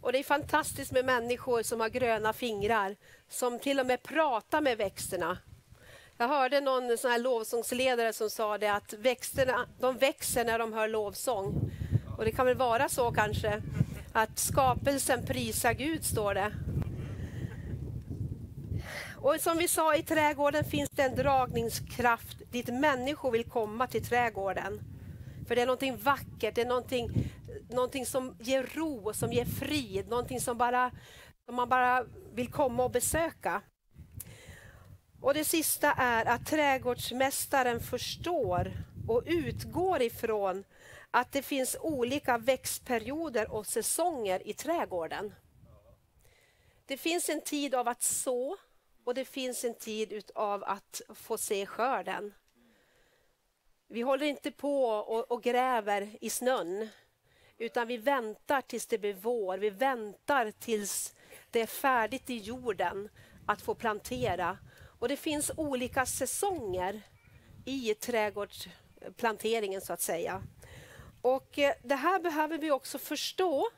Och 0.00 0.12
Det 0.12 0.18
är 0.18 0.24
fantastiskt 0.24 0.92
med 0.92 1.04
människor 1.04 1.62
som 1.62 1.80
har 1.80 1.88
gröna 1.88 2.32
fingrar 2.32 2.96
som 3.28 3.58
till 3.58 3.80
och 3.80 3.86
med 3.86 4.02
pratar 4.02 4.60
med 4.60 4.78
växterna. 4.78 5.38
Jag 6.16 6.28
hörde 6.28 6.60
någon 6.60 6.98
sån 6.98 7.10
här 7.10 7.18
lovsångsledare 7.18 8.12
som 8.12 8.30
sa 8.30 8.58
det 8.58 8.72
att 8.72 8.92
växterna 8.92 9.66
de 9.80 9.98
växer 9.98 10.44
när 10.44 10.58
de 10.58 10.72
hör 10.72 10.88
lovsång. 10.88 11.70
Och 12.18 12.24
Det 12.24 12.32
kan 12.32 12.46
väl 12.46 12.56
vara 12.56 12.88
så 12.88 13.12
kanske 13.12 13.62
att 14.12 14.38
skapelsen 14.38 15.26
prisar 15.26 15.72
Gud, 15.72 16.04
står 16.04 16.34
det. 16.34 16.52
Och 19.20 19.36
som 19.40 19.58
vi 19.58 19.68
sa, 19.68 19.96
i 19.96 20.02
trädgården 20.02 20.64
finns 20.64 20.90
det 20.90 21.02
en 21.02 21.14
dragningskraft 21.14 22.36
dit 22.50 22.68
människor 22.68 23.30
vill 23.30 23.44
komma 23.44 23.86
till 23.86 24.04
trädgården. 24.04 24.80
För 25.48 25.54
det 25.54 25.62
är 25.62 25.66
någonting 25.66 25.96
vackert, 25.96 26.54
det 26.54 26.60
är 26.60 26.66
någonting, 26.66 27.32
någonting 27.70 28.06
som 28.06 28.36
ger 28.40 28.70
ro, 28.74 29.12
som 29.14 29.32
ger 29.32 29.44
frid, 29.44 30.08
någonting 30.08 30.40
som, 30.40 30.58
bara, 30.58 30.92
som 31.44 31.54
man 31.54 31.68
bara 31.68 32.04
vill 32.34 32.50
komma 32.50 32.84
och 32.84 32.90
besöka. 32.90 33.62
Och 35.20 35.34
Det 35.34 35.44
sista 35.44 35.92
är 35.92 36.24
att 36.26 36.46
trädgårdsmästaren 36.46 37.80
förstår 37.80 38.72
och 39.08 39.22
utgår 39.26 40.02
ifrån 40.02 40.64
att 41.10 41.32
det 41.32 41.42
finns 41.42 41.76
olika 41.80 42.38
växtperioder 42.38 43.50
och 43.50 43.66
säsonger 43.66 44.48
i 44.48 44.52
trädgården. 44.52 45.34
Det 46.86 46.96
finns 46.96 47.28
en 47.28 47.40
tid 47.40 47.74
av 47.74 47.88
att 47.88 48.02
så 48.02 48.56
och 49.04 49.14
det 49.14 49.24
finns 49.24 49.64
en 49.64 49.74
tid 49.74 50.30
av 50.34 50.64
att 50.64 51.02
få 51.14 51.38
se 51.38 51.66
skörden. 51.66 52.34
Vi 53.88 54.00
håller 54.00 54.26
inte 54.26 54.50
på 54.50 54.84
och, 54.84 55.30
och 55.30 55.42
gräver 55.42 56.16
i 56.20 56.30
snön 56.30 56.88
utan 57.58 57.88
vi 57.88 57.96
väntar 57.96 58.60
tills 58.60 58.86
det 58.86 58.98
blir 58.98 59.14
vår. 59.14 59.58
Vi 59.58 59.70
väntar 59.70 60.50
tills 60.50 61.14
det 61.50 61.60
är 61.60 61.66
färdigt 61.66 62.30
i 62.30 62.36
jorden 62.36 63.08
att 63.46 63.62
få 63.62 63.74
plantera. 63.74 64.58
Och 64.98 65.08
det 65.08 65.16
finns 65.16 65.50
olika 65.56 66.06
säsonger 66.06 67.02
i 67.64 67.94
trädgårdsplanteringen 67.94 69.80
så 69.80 69.92
att 69.92 70.00
säga. 70.00 70.42
Och 71.22 71.58
eh, 71.58 71.74
det 71.82 71.94
här 71.94 72.20
behöver 72.20 72.58
vi 72.58 72.70
också 72.70 72.98
förstå 72.98 73.68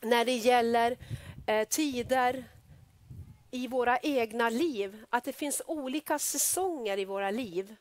när 0.00 0.24
det 0.24 0.36
gäller 0.36 0.98
eh, 1.46 1.68
tider 1.68 2.44
i 3.50 3.66
våra 3.66 3.98
egna 3.98 4.50
liv. 4.50 5.04
Att 5.10 5.24
det 5.24 5.32
finns 5.32 5.62
olika 5.66 6.18
säsonger 6.18 6.98
i 6.98 7.04
våra 7.04 7.30
liv. 7.30 7.76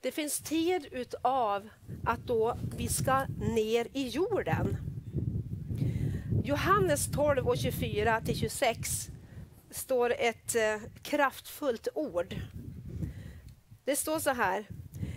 Det 0.00 0.12
finns 0.12 0.40
tid 0.40 0.88
utav 0.90 1.68
att 2.04 2.26
då 2.26 2.58
vi 2.76 2.88
ska 2.88 3.26
ner 3.54 3.88
i 3.92 4.08
jorden. 4.08 4.76
Johannes 6.44 7.12
12 7.12 7.48
och 7.48 7.58
24 7.58 8.20
till 8.20 8.36
26 8.36 9.08
står 9.70 10.14
ett 10.18 10.54
eh, 10.54 10.90
kraftfullt 11.02 11.88
ord. 11.94 12.36
Det 13.84 13.96
står 13.96 14.18
så 14.18 14.30
här. 14.30 14.68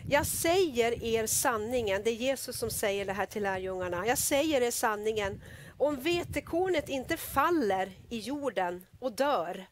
Jag 0.10 0.26
säger 0.26 1.04
er 1.04 1.28
sanningen, 1.28 2.02
det 2.04 2.10
är 2.10 2.16
Jesus 2.16 2.60
som 2.60 2.70
säger 2.70 3.06
det 3.06 3.14
här 3.14 3.26
till 3.26 3.44
lärjungarna. 3.44 4.08
Jag 4.08 4.18
säger 4.18 4.62
er 4.62 4.72
sanningen, 4.72 5.42
om 5.78 5.96
vetekornet 5.96 6.90
inte 6.90 7.18
faller 7.18 7.92
i 8.10 8.20
jorden 8.20 8.86
och 9.00 9.12
dör, 9.12 9.66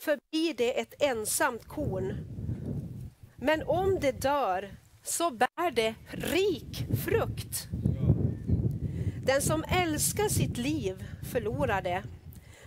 förblir 0.00 0.54
det 0.54 0.80
ett 0.80 1.02
ensamt 1.02 1.68
korn. 1.68 2.37
Men 3.40 3.62
om 3.62 4.00
det 4.00 4.12
dör 4.12 4.70
så 5.02 5.30
bär 5.30 5.70
det 5.70 5.94
rik 6.10 6.86
frukt. 7.04 7.68
Den 9.26 9.42
som 9.42 9.64
älskar 9.68 10.28
sitt 10.28 10.56
liv 10.56 11.04
förlorar 11.32 11.82
det. 11.82 12.02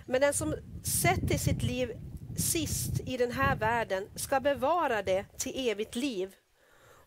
Men 0.06 0.22
den 0.22 0.34
som 0.34 0.56
sätter 1.02 1.38
sitt 1.38 1.64
liv 1.64 1.92
sist 2.38 3.00
i 3.06 3.18
den 3.18 3.32
här 3.32 3.56
världen 3.56 4.08
ska 4.16 4.40
bevara 4.40 5.02
det 5.02 5.26
till 5.38 5.70
evigt 5.70 5.96
liv. 5.96 6.36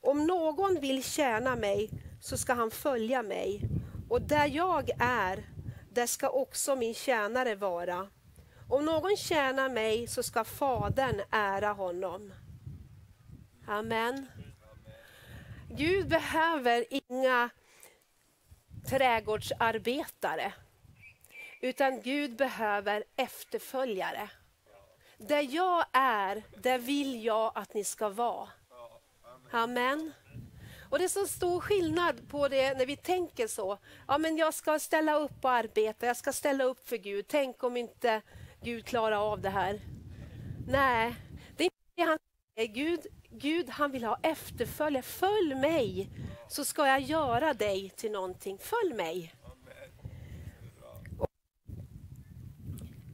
Om 0.02 0.26
någon 0.26 0.80
vill 0.80 1.04
tjäna 1.04 1.56
mig 1.56 1.90
så 2.20 2.36
ska 2.36 2.54
han 2.54 2.70
följa 2.70 3.22
mig. 3.22 3.60
Och 4.08 4.22
där 4.22 4.46
jag 4.46 4.90
är, 4.98 5.48
där 5.90 6.06
ska 6.06 6.28
också 6.28 6.76
min 6.76 6.94
tjänare 6.94 7.54
vara. 7.54 8.08
Om 8.68 8.84
någon 8.84 9.16
tjänar 9.16 9.68
mig 9.68 10.06
så 10.06 10.22
ska 10.22 10.44
Fadern 10.44 11.20
ära 11.30 11.72
honom. 11.72 12.32
Amen. 13.66 14.26
Gud 15.70 16.08
behöver 16.08 16.84
inga 16.90 17.50
trädgårdsarbetare. 18.88 20.52
Utan 21.60 22.00
Gud 22.02 22.36
behöver 22.36 23.04
efterföljare. 23.16 24.30
Där 25.18 25.54
jag 25.54 25.84
är, 25.92 26.42
där 26.56 26.78
vill 26.78 27.24
jag 27.24 27.52
att 27.54 27.74
ni 27.74 27.84
ska 27.84 28.08
vara. 28.08 28.48
Amen. 29.50 30.12
Och 30.90 30.98
Det 30.98 31.04
är 31.04 31.08
så 31.08 31.26
stor 31.26 31.60
skillnad 31.60 32.28
på 32.28 32.48
det 32.48 32.78
när 32.78 32.86
vi 32.86 32.96
tänker 32.96 33.46
så. 33.46 33.78
Ja, 34.08 34.18
men 34.18 34.36
jag 34.36 34.54
ska 34.54 34.78
ställa 34.78 35.14
upp 35.18 35.44
och 35.44 35.50
arbeta, 35.50 36.06
jag 36.06 36.16
ska 36.16 36.32
ställa 36.32 36.64
upp 36.64 36.88
för 36.88 36.96
Gud. 36.96 37.24
Tänk 37.28 37.62
om 37.64 37.76
inte 37.76 38.22
Gud 38.62 38.86
klarar 38.86 39.32
av 39.32 39.40
det 39.40 39.50
här. 39.50 39.80
Nej, 40.68 41.14
det 41.56 41.64
är 41.64 41.66
inte 41.66 41.76
det 41.94 42.02
han 42.02 42.18
säger. 42.54 42.68
Gud, 42.74 43.06
Gud 43.36 43.70
han 43.70 43.90
vill 43.90 44.04
ha 44.04 44.18
efterföljare. 44.22 45.02
Följ 45.02 45.54
mig 45.54 46.08
så 46.48 46.64
ska 46.64 46.86
jag 46.86 47.00
göra 47.00 47.54
dig 47.54 47.90
till 47.90 48.12
någonting. 48.12 48.58
Följ 48.58 48.94
mig. 48.94 49.34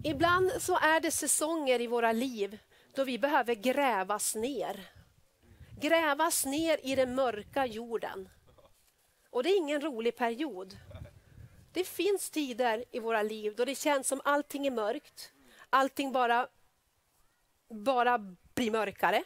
Ibland 0.04 0.52
så 0.58 0.78
är 0.78 1.00
det 1.00 1.10
säsonger 1.10 1.80
i 1.80 1.86
våra 1.86 2.12
liv 2.12 2.58
då 2.94 3.04
vi 3.04 3.18
behöver 3.18 3.54
grävas 3.54 4.34
ner. 4.34 4.90
Grävas 5.80 6.46
ner 6.46 6.80
i 6.82 6.94
den 6.94 7.14
mörka 7.14 7.66
jorden. 7.66 8.28
Och 9.30 9.42
det 9.42 9.50
är 9.50 9.56
ingen 9.56 9.80
rolig 9.80 10.16
period. 10.16 10.76
Det 11.72 11.84
finns 11.84 12.30
tider 12.30 12.84
i 12.90 13.00
våra 13.00 13.22
liv 13.22 13.54
då 13.56 13.64
det 13.64 13.74
känns 13.74 14.08
som 14.08 14.20
allting 14.24 14.66
är 14.66 14.70
mörkt. 14.70 15.32
Allting 15.70 16.12
bara, 16.12 16.48
bara 17.68 18.18
blir 18.54 18.70
mörkare. 18.70 19.24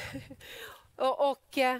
och, 0.96 1.30
och 1.30 1.58
eh, 1.58 1.78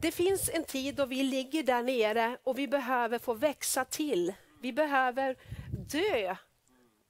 Det 0.00 0.10
finns 0.10 0.50
en 0.52 0.64
tid 0.64 0.94
då 0.94 1.06
vi 1.06 1.22
ligger 1.22 1.62
där 1.62 1.82
nere 1.82 2.38
och 2.42 2.58
vi 2.58 2.68
behöver 2.68 3.18
få 3.18 3.34
växa 3.34 3.84
till. 3.84 4.34
Vi 4.60 4.72
behöver 4.72 5.36
dö 5.90 6.36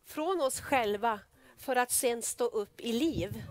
från 0.07 0.41
oss 0.41 0.61
själva 0.61 1.21
för 1.59 1.77
att 1.77 1.93
sen 1.93 2.23
stå 2.23 2.45
upp 2.45 2.81
i 2.81 2.93
liv. 2.93 3.43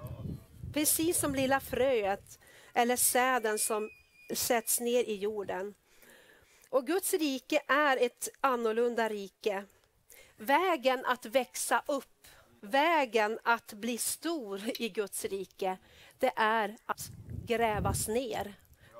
Precis 0.73 1.19
som 1.19 1.35
lilla 1.35 1.59
fröet 1.59 2.39
eller 2.73 2.95
säden 2.95 3.59
som 3.59 3.89
sätts 4.33 4.79
ner 4.79 5.03
i 5.03 5.15
jorden. 5.15 5.73
Och 6.69 6.87
Guds 6.87 7.13
rike 7.13 7.61
är 7.67 7.97
ett 7.97 8.29
annorlunda 8.41 9.09
rike. 9.09 9.63
Vägen 10.37 11.05
att 11.05 11.25
växa 11.25 11.83
upp, 11.87 12.16
vägen 12.61 13.39
att 13.43 13.73
bli 13.73 13.97
stor 13.97 14.61
i 14.79 14.89
Guds 14.89 15.25
rike, 15.25 15.77
det 16.19 16.31
är 16.35 16.77
att 16.85 17.09
grävas 17.45 18.07
ner. 18.07 18.53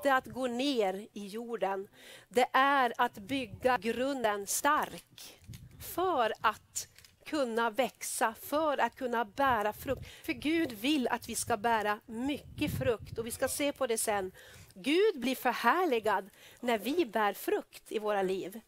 Det 0.03 0.09
är 0.09 0.17
att 0.17 0.25
gå 0.25 0.47
ner 0.47 1.07
i 1.13 1.27
jorden. 1.27 1.87
Det 2.29 2.47
är 2.53 2.93
att 2.97 3.13
bygga 3.13 3.77
grunden 3.77 4.47
stark 4.47 5.39
för 5.79 6.33
att 6.41 6.87
kunna 7.25 7.69
växa, 7.69 8.33
för 8.41 8.77
att 8.77 8.95
kunna 8.95 9.25
bära 9.25 9.73
frukt. 9.73 10.07
För 10.23 10.33
Gud 10.33 10.71
vill 10.71 11.07
att 11.07 11.29
vi 11.29 11.35
ska 11.35 11.57
bära 11.57 11.99
mycket 12.05 12.77
frukt 12.77 13.17
och 13.17 13.25
vi 13.25 13.31
ska 13.31 13.47
se 13.47 13.71
på 13.71 13.87
det 13.87 13.97
sen. 13.97 14.31
Gud 14.73 15.19
blir 15.19 15.35
förhärligad 15.35 16.29
när 16.59 16.77
vi 16.77 17.05
bär 17.05 17.33
frukt 17.33 17.91
i 17.91 17.99
våra 17.99 18.21
liv. 18.21 18.61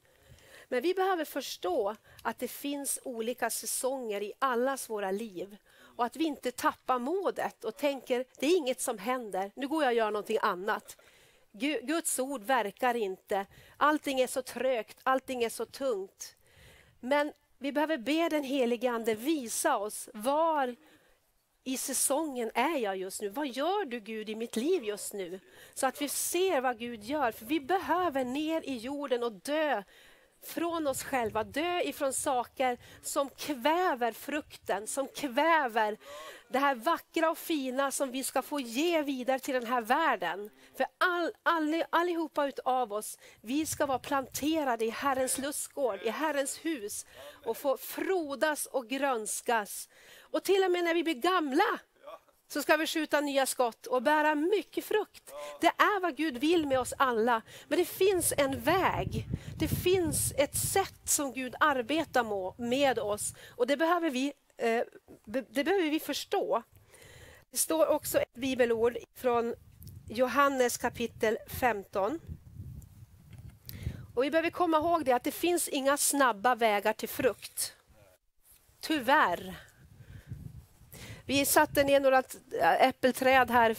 Men 0.72 0.82
vi 0.82 0.94
behöver 0.94 1.26
förstå 1.26 1.96
att 2.24 2.40
det 2.40 2.48
finns 2.48 3.00
olika 3.04 3.50
säsonger 3.50 4.24
i 4.24 4.34
allas 4.40 4.90
våra 4.90 5.12
liv 5.12 5.58
och 6.00 6.06
att 6.06 6.16
vi 6.16 6.24
inte 6.24 6.52
tappar 6.52 7.00
modet 7.00 7.64
och 7.64 7.78
tänker 7.78 8.26
det 8.40 8.46
är 8.46 8.58
inget 8.58 8.82
som 8.82 8.98
händer, 8.98 9.52
nu 9.56 9.68
går 9.68 9.84
jag 9.84 9.92
och 9.92 9.98
gör 9.98 10.12
någonting 10.12 10.38
annat. 10.42 10.98
Guds 11.82 12.20
ord 12.20 12.44
verkar 12.44 12.96
inte, 12.96 13.46
allting 13.78 14.20
är 14.20 14.28
så 14.28 14.42
trögt, 14.42 14.98
allting 15.04 15.44
är 15.44 15.50
så 15.50 15.66
tungt. 15.66 16.36
Men 17.00 17.34
vi 17.58 17.72
behöver 17.72 17.98
be 17.98 18.30
den 18.30 18.44
helige 18.44 18.92
Ande 18.92 19.16
visa 19.16 19.78
oss 19.78 20.10
var 20.14 20.76
i 21.64 21.78
säsongen 21.78 22.52
är 22.54 22.78
jag 22.78 22.98
just 22.98 23.22
nu? 23.22 23.30
Vad 23.30 23.48
gör 23.48 23.86
du 23.86 24.00
Gud 24.00 24.30
i 24.30 24.36
mitt 24.36 24.56
liv 24.56 24.84
just 24.84 25.14
nu? 25.14 25.40
Så 25.74 25.88
att 25.88 26.02
vi 26.02 26.10
ser 26.10 26.62
vad 26.62 26.80
Gud 26.80 27.04
gör. 27.04 27.32
För 27.32 27.46
vi 27.46 27.60
behöver 27.60 28.26
ner 28.26 28.62
i 28.62 28.78
jorden 28.78 29.24
och 29.24 29.32
dö 29.32 29.84
från 30.44 30.88
oss 30.88 31.04
själva, 31.04 31.44
dö 31.44 31.82
ifrån 31.82 32.14
saker 32.14 32.78
som 33.02 33.30
kväver 33.30 34.12
frukten, 34.12 34.88
som 34.88 35.08
kväver 35.08 35.98
det 36.50 36.60
här 36.60 36.76
vackra 36.76 37.30
och 37.30 37.38
fina 37.38 37.92
som 37.92 38.12
vi 38.12 38.24
ska 38.24 38.42
få 38.42 38.60
ge 38.60 39.02
vidare 39.02 39.40
till 39.40 39.54
den 39.54 39.66
här 39.66 39.82
världen. 39.82 40.50
För 40.78 40.86
all, 40.98 41.32
all, 41.44 41.84
allihopa 41.90 42.48
utav 42.48 42.94
oss, 42.94 43.18
vi 43.42 43.66
ska 43.66 43.86
vara 43.86 44.00
planterade 44.00 44.86
i 44.86 44.90
Herrens 44.90 45.38
lustgård, 45.38 46.02
i 46.02 46.10
Herrens 46.10 46.66
hus 46.66 47.06
och 47.46 47.58
få 47.58 47.78
frodas 47.78 48.66
och 48.66 48.88
grönskas. 48.88 49.90
Och 50.22 50.44
till 50.44 50.64
och 50.64 50.72
med 50.72 50.84
när 50.84 50.94
vi 50.94 51.04
blir 51.04 51.14
gamla 51.14 51.80
så 52.50 52.62
ska 52.62 52.78
vi 52.78 52.88
skjuta 52.88 53.22
nya 53.22 53.46
skott 53.46 53.86
och 53.86 54.04
bära 54.04 54.36
mycket 54.36 54.86
frukt. 54.86 55.34
Det 55.62 55.68
är 55.68 56.02
vad 56.02 56.18
Gud 56.18 56.38
vill 56.38 56.68
med 56.68 56.80
oss 56.80 56.94
alla. 56.98 57.42
Men 57.68 57.80
det 57.80 57.86
finns 57.86 58.34
en 58.38 58.62
väg. 58.62 59.26
Det 59.60 59.68
finns 59.68 60.34
ett 60.38 60.58
sätt 60.58 61.02
som 61.06 61.34
Gud 61.34 61.56
arbetar 61.60 62.60
med 62.62 63.00
oss 63.00 63.34
och 63.50 63.68
det 63.68 63.78
behöver 63.78 64.10
vi, 64.10 64.34
eh, 64.58 64.82
det 65.26 65.64
behöver 65.64 65.90
vi 65.90 66.00
förstå. 66.00 66.64
Det 67.52 67.58
står 67.58 67.88
också 67.88 68.20
ett 68.20 68.34
bibelord 68.34 68.98
från 69.16 69.56
Johannes 70.10 70.78
kapitel 70.78 71.38
15. 71.48 72.20
Och 74.16 74.24
Vi 74.24 74.32
behöver 74.32 74.50
komma 74.50 74.78
ihåg 74.78 75.06
det 75.06 75.12
att 75.12 75.24
det 75.24 75.32
finns 75.32 75.68
inga 75.68 75.98
snabba 75.98 76.56
vägar 76.56 76.94
till 76.94 77.10
frukt. 77.10 77.76
Tyvärr. 78.80 79.69
Vi 81.30 81.46
satte 81.46 81.84
ner 81.84 82.00
några 82.00 82.24
äh, 82.62 82.88
äppelträd 82.88 83.52
här 83.52 83.76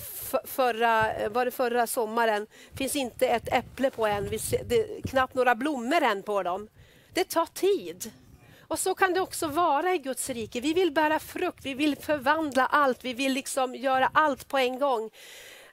förra, 0.46 1.14
äh, 1.14 1.30
var 1.30 1.44
det 1.44 1.50
förra 1.50 1.86
sommaren. 1.86 2.46
Det 2.70 2.76
finns 2.76 2.96
inte 2.96 3.28
ett 3.28 3.52
äpple 3.52 3.90
på 3.90 4.06
än, 4.06 4.30
det 4.64 4.74
är 4.74 5.02
knappt 5.02 5.34
några 5.34 5.54
blommor 5.54 6.02
än 6.02 6.22
på 6.22 6.42
dem. 6.42 6.68
Det 7.14 7.24
tar 7.24 7.46
tid. 7.46 8.12
Och 8.60 8.78
så 8.78 8.94
kan 8.94 9.12
det 9.12 9.20
också 9.20 9.46
vara 9.46 9.94
i 9.94 9.98
Guds 9.98 10.30
rike. 10.30 10.60
Vi 10.60 10.72
vill 10.72 10.92
bära 10.92 11.18
frukt, 11.18 11.64
vi 11.64 11.74
vill 11.74 11.96
förvandla 11.96 12.66
allt, 12.66 13.04
vi 13.04 13.14
vill 13.14 13.32
liksom 13.32 13.74
göra 13.74 14.10
allt 14.14 14.48
på 14.48 14.58
en 14.58 14.78
gång. 14.78 15.10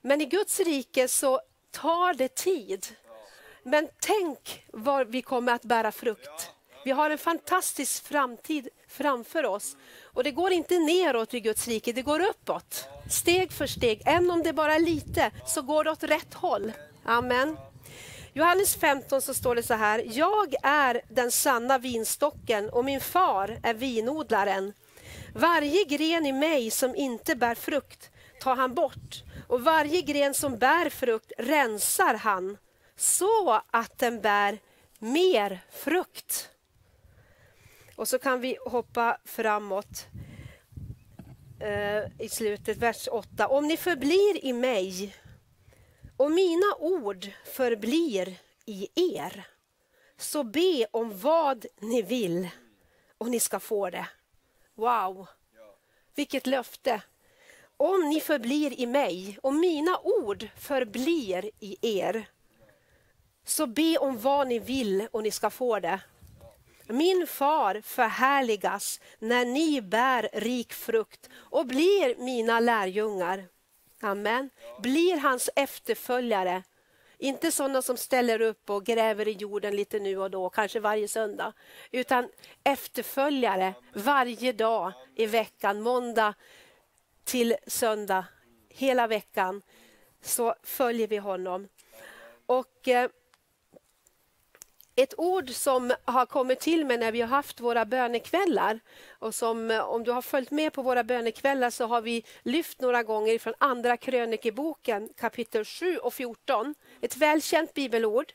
Men 0.02 0.22
i 0.22 0.26
Guds 0.26 0.60
rike 0.60 1.08
så 1.08 1.42
tar 1.72 2.14
det 2.14 2.36
tid. 2.36 2.88
Men 3.64 3.90
tänk 4.00 4.66
var 4.74 5.06
vi 5.06 5.22
kommer 5.22 5.54
att 5.54 5.64
bära 5.64 5.92
frukt. 5.92 6.57
Vi 6.88 6.92
har 6.92 7.10
en 7.10 7.18
fantastisk 7.18 8.08
framtid 8.08 8.68
framför 8.88 9.46
oss. 9.46 9.78
Och 10.04 10.24
det 10.24 10.32
går 10.32 10.52
inte 10.52 10.80
neråt 10.80 11.34
i 11.34 11.40
Guds 11.40 11.68
rike, 11.68 11.94
det 11.94 12.02
går 12.02 12.20
uppåt. 12.20 12.88
Steg 13.10 13.52
för 13.52 13.68
steg, 13.68 14.02
även 14.06 14.32
om 14.32 14.44
det 14.44 14.54
bara 14.54 14.76
är 14.76 14.80
lite, 14.80 15.32
så 15.46 15.62
går 15.62 15.84
det 15.84 15.92
åt 15.92 16.04
rätt 16.04 16.34
håll. 16.34 16.72
Amen. 17.06 17.58
Johannes 18.34 18.76
15 18.76 19.22
så 19.22 19.34
står 19.34 19.56
det 19.56 19.64
så 19.64 19.74
här, 19.74 20.04
jag 20.06 20.56
är 20.64 21.02
den 21.10 21.32
sanna 21.32 21.78
vinstocken 21.78 22.70
och 22.70 22.86
min 22.86 23.02
far 23.02 23.60
är 23.64 23.74
vinodlaren. 23.74 24.74
Varje 25.36 25.84
gren 25.84 26.26
i 26.26 26.32
mig 26.32 26.72
som 26.72 26.96
inte 26.96 27.36
bär 27.36 27.56
frukt 27.56 28.10
tar 28.42 28.56
han 28.56 28.74
bort 28.74 29.24
och 29.48 29.62
varje 29.62 30.02
gren 30.02 30.34
som 30.34 30.58
bär 30.58 30.90
frukt 30.90 31.32
rensar 31.38 32.14
han 32.14 32.58
så 32.98 33.62
att 33.72 34.00
den 34.00 34.22
bär 34.22 34.60
mer 35.00 35.60
frukt. 35.72 36.50
Och 37.98 38.08
så 38.08 38.20
kan 38.20 38.42
vi 38.42 38.58
hoppa 38.66 39.18
framåt 39.26 40.08
eh, 41.60 42.22
i 42.26 42.30
slutet, 42.30 42.78
vers 42.78 43.08
8. 43.12 43.48
Om 43.48 43.68
ni 43.68 43.78
förblir 43.78 44.46
i 44.46 44.54
mig 44.54 45.16
och 46.18 46.32
mina 46.32 46.76
ord 46.80 47.28
förblir 47.46 48.40
i 48.66 48.88
er, 49.16 49.48
så 50.18 50.44
be 50.44 50.86
om 50.92 51.20
vad 51.20 51.66
ni 51.80 52.02
vill 52.02 52.50
och 53.18 53.30
ni 53.30 53.40
ska 53.40 53.60
få 53.60 53.90
det. 53.90 54.08
Wow, 54.76 55.28
vilket 56.16 56.48
löfte! 56.48 57.02
Om 57.78 58.10
ni 58.10 58.20
förblir 58.20 58.80
i 58.80 58.86
mig 58.86 59.40
och 59.44 59.54
mina 59.54 60.00
ord 60.00 60.48
förblir 60.58 61.52
i 61.60 62.00
er, 62.00 62.30
så 63.44 63.68
be 63.68 63.98
om 63.98 64.20
vad 64.20 64.48
ni 64.48 64.60
vill 64.60 65.08
och 65.12 65.24
ni 65.24 65.32
ska 65.32 65.50
få 65.50 65.80
det. 65.80 66.00
Min 66.88 67.28
far 67.28 67.82
förhärligas 67.82 69.00
när 69.20 69.46
ni 69.46 69.82
bär 69.82 70.30
rik 70.34 70.74
frukt 70.74 71.30
och 71.34 71.66
blir 71.66 72.16
mina 72.18 72.60
lärjungar. 72.60 73.46
Amen. 74.02 74.50
Blir 74.80 75.18
hans 75.18 75.50
efterföljare. 75.56 76.64
Inte 77.18 77.52
sådana 77.52 77.82
som 77.82 77.98
ställer 77.98 78.42
upp 78.42 78.70
och 78.70 78.86
gräver 78.86 79.28
i 79.28 79.32
jorden 79.32 79.76
lite 79.76 80.00
nu 80.00 80.18
och 80.18 80.32
då, 80.32 80.50
kanske 80.50 80.80
varje 80.80 81.08
söndag. 81.08 81.54
Utan 81.92 82.30
efterföljare 82.64 83.74
varje 83.94 84.54
dag 84.54 84.92
i 85.16 85.26
veckan, 85.26 85.82
måndag 85.82 86.34
till 87.24 87.56
söndag, 87.68 88.26
hela 88.70 89.08
veckan. 89.08 89.62
Så 90.22 90.56
följer 90.64 91.08
vi 91.08 91.18
honom. 91.18 91.68
Och 92.46 92.88
eh, 92.88 93.10
ett 94.98 95.14
ord 95.18 95.50
som 95.50 95.94
har 96.06 96.26
kommit 96.26 96.60
till 96.60 96.86
mig 96.86 96.98
när 96.98 97.12
vi 97.12 97.22
har 97.22 97.28
haft 97.28 97.60
våra 97.60 97.86
bönekvällar. 97.86 98.80
Och 99.10 99.36
som 99.36 99.72
eh, 99.72 99.80
om 99.80 100.04
du 100.04 100.12
har 100.12 100.22
följt 100.22 100.52
med 100.52 100.74
på 100.74 100.82
våra 100.82 101.04
bönekvällar 101.04 101.70
så 101.70 101.86
har 101.86 102.02
vi 102.02 102.24
lyft 102.44 102.82
några 102.82 103.04
gånger 103.04 103.40
från 103.40 103.54
Andra 103.58 103.98
krönikeboken 103.98 105.10
kapitel 105.18 105.66
7 105.66 105.98
och 105.98 106.14
14. 106.14 106.76
Ett 107.02 107.18
välkänt 107.18 107.74
bibelord 107.74 108.34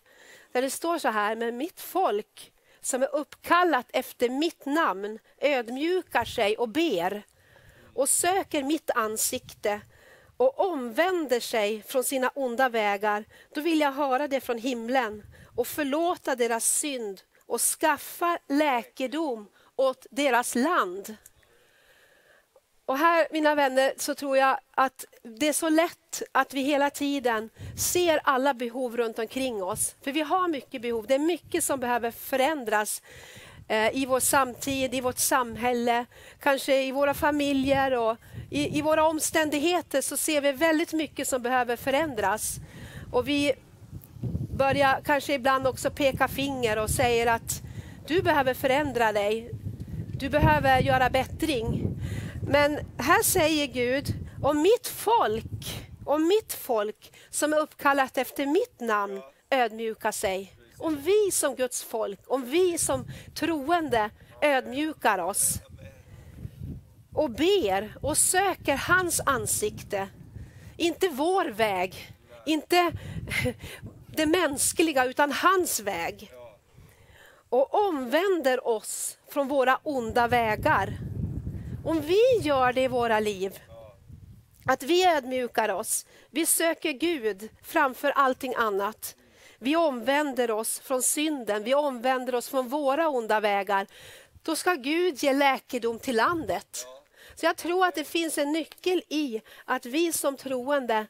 där 0.53 0.63
det 0.63 0.71
står 0.71 0.99
så 0.99 1.09
här, 1.09 1.37
men 1.37 1.57
mitt 1.57 1.81
folk 1.81 2.53
som 2.81 3.03
är 3.03 3.15
uppkallat 3.15 3.87
efter 3.93 4.29
mitt 4.29 4.67
namn 4.67 5.19
ödmjukar 5.39 6.25
sig 6.25 6.57
och 6.57 6.69
ber 6.69 7.23
och 7.95 8.09
söker 8.09 8.63
mitt 8.63 8.91
ansikte 8.91 9.81
och 10.37 10.61
omvänder 10.61 11.41
sig 11.41 11.83
från 11.83 12.05
sina 12.05 12.29
onda 12.29 12.69
vägar, 12.69 13.25
då 13.55 13.61
vill 13.61 13.81
jag 13.81 13.93
höra 13.93 14.29
det 14.29 14.41
från 14.41 14.59
himlen 14.59 15.23
och 15.57 15.67
förlåta 15.67 16.37
deras 16.37 16.65
synd 16.65 17.21
och 17.47 17.61
skaffa 17.61 18.39
läkedom 18.49 19.49
åt 19.77 20.07
deras 20.11 20.55
land. 20.55 21.17
Och 22.87 22.99
här, 22.99 23.27
mina 23.31 23.55
vänner, 23.55 23.93
så 23.97 24.15
tror 24.15 24.37
jag 24.37 24.59
att 24.71 25.05
det 25.23 25.49
är 25.49 25.53
så 25.53 25.69
lätt 25.69 26.23
att 26.33 26.55
vi 26.55 26.63
hela 26.63 26.91
tiden 26.91 27.51
ser 27.77 28.21
alla 28.25 28.55
behov 28.55 28.97
runt 28.97 29.19
omkring 29.19 29.63
oss. 29.63 29.95
För 30.05 30.13
vi 30.13 30.21
har 30.21 30.49
mycket 30.49 30.83
behov. 30.83 31.07
Det 31.07 31.15
är 31.15 31.19
mycket 31.19 31.65
som 31.65 31.81
behöver 31.81 32.11
förändras 32.11 33.03
eh, 33.69 33.97
i 33.97 34.07
vår 34.07 34.21
samtid, 34.21 34.95
i 34.95 35.01
vårt 35.01 35.19
samhälle, 35.19 36.07
kanske 36.41 36.83
i 36.83 36.93
våra 36.93 37.15
familjer 37.15 37.99
och 37.99 38.17
i, 38.51 38.79
i 38.79 38.83
våra 38.83 39.07
omständigheter 39.07 40.01
så 40.01 40.17
ser 40.17 40.41
vi 40.41 40.53
väldigt 40.53 40.93
mycket 40.93 41.29
som 41.29 41.43
behöver 41.43 41.77
förändras. 41.77 42.57
Och 43.13 43.29
vi 43.29 43.53
börjar 44.63 45.01
kanske 45.05 45.35
ibland 45.35 45.67
också 45.67 45.91
peka 45.91 46.29
finger 46.29 46.79
och 46.79 46.91
säger 46.91 47.27
att 47.27 47.63
du 48.07 48.23
behöver 48.23 48.55
förändra 48.55 49.13
dig. 49.13 49.51
Du 50.19 50.29
behöver 50.29 50.81
göra 50.81 51.11
bättring. 51.11 51.97
Men 52.49 52.79
här 52.99 53.23
säger 53.23 53.67
Gud, 53.67 54.15
om 54.43 54.63
mitt 54.63 54.89
folk, 54.89 55.89
om 56.05 56.29
mitt 56.29 56.53
folk 56.53 57.13
som 57.31 57.53
är 57.53 57.59
uppkallat 57.59 58.19
efter 58.19 58.47
mitt 58.47 58.81
namn 58.81 59.21
ödmjukar 59.51 60.13
sig. 60.13 60.53
Om 60.79 60.97
vi 60.97 61.31
som 61.33 61.55
Guds 61.55 61.83
folk, 61.83 62.21
om 62.27 62.45
vi 62.45 62.79
som 62.79 63.07
troende 63.35 64.11
ödmjukar 64.43 65.19
oss 65.19 65.59
och 67.15 67.31
ber 67.31 67.97
och 68.03 68.19
söker 68.19 68.77
hans 68.77 69.21
ansikte. 69.27 70.09
Inte 70.77 71.09
vår 71.09 71.51
väg, 71.51 72.15
inte 72.47 72.93
det 74.17 74.27
mänskliga 74.27 75.05
utan 75.05 75.33
hans 75.33 75.81
väg. 75.81 76.33
Och 77.49 77.75
omvänder 77.75 78.69
oss 78.69 79.19
från 79.29 79.49
våra 79.49 79.77
onda 79.83 80.29
vägar. 80.29 80.99
Om 81.85 82.01
vi 82.01 82.39
gör 82.41 82.73
det 82.73 82.83
i 82.83 82.89
våra 82.89 83.21
liv, 83.21 83.59
att 84.67 84.83
vi 84.83 85.07
ödmjukar 85.07 85.69
oss, 85.69 86.07
vi 86.31 86.47
söker 86.47 86.93
Gud 86.93 87.49
framför 87.63 88.11
allting 88.11 88.55
annat. 88.55 89.17
Vi 89.59 89.77
omvänder 89.77 90.51
oss 90.51 90.81
från 90.81 91.03
synden, 91.03 91.65
vi 91.65 91.75
omvänder 91.75 92.35
oss 92.35 92.49
från 92.49 92.69
våra 92.69 93.09
onda 93.09 93.41
vägar. 93.41 93.87
Då 94.43 94.57
ska 94.57 94.75
Gud 94.75 95.23
ge 95.23 95.33
läkedom 95.33 95.99
till 95.99 96.17
landet. 96.17 96.87
Så 97.35 97.47
jag 97.47 97.57
tror 97.57 97.87
att 97.87 97.95
det 97.95 98.05
finns 98.05 98.39
en 98.39 98.53
nyckel 98.53 99.03
i 99.09 99.41
att 99.65 99.87
vi 99.87 100.13
som 100.13 100.37
troende 100.37 101.07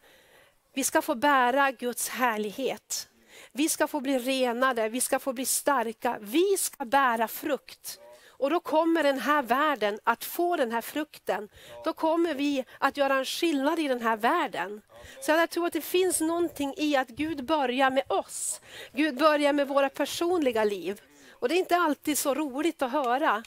vi 0.75 0.85
ska 0.85 1.03
få 1.03 1.15
bära 1.15 1.71
Guds 1.71 2.09
härlighet. 2.09 3.09
Vi 3.53 3.69
ska 3.69 3.87
få 3.87 4.01
bli 4.01 4.19
renade, 4.19 4.89
vi 4.89 5.01
ska 5.01 5.19
få 5.19 5.33
bli 5.33 5.47
starka. 5.47 6.19
Vi 6.21 6.57
ska 6.59 6.85
bära 6.85 7.29
frukt. 7.29 7.99
Och 8.29 8.51
då 8.51 8.61
kommer 8.61 9.03
den 9.03 9.19
här 9.19 9.43
världen 9.43 9.99
att 10.05 10.25
få 10.25 10.57
den 10.57 10.73
här 10.73 10.81
frukten. 10.81 11.49
Då 11.85 11.93
kommer 11.93 12.35
vi 12.35 12.65
att 12.79 12.97
göra 12.97 13.15
en 13.15 13.25
skillnad 13.25 13.79
i 13.79 13.89
den 13.89 14.01
här 14.01 14.17
världen. 14.17 14.83
Så 15.21 15.31
jag 15.31 15.51
tror 15.51 15.67
att 15.67 15.73
det 15.73 15.81
finns 15.81 16.21
någonting 16.21 16.75
i 16.77 16.97
att 16.97 17.09
Gud 17.09 17.45
börjar 17.45 17.91
med 17.91 18.05
oss. 18.09 18.61
Gud 18.93 19.17
börjar 19.17 19.53
med 19.53 19.69
våra 19.69 19.89
personliga 19.89 20.65
liv. 20.65 21.01
Och 21.31 21.49
Det 21.49 21.55
är 21.55 21.59
inte 21.59 21.77
alltid 21.77 22.19
så 22.19 22.35
roligt 22.35 22.83
att 22.83 22.93
höra. 22.93 23.43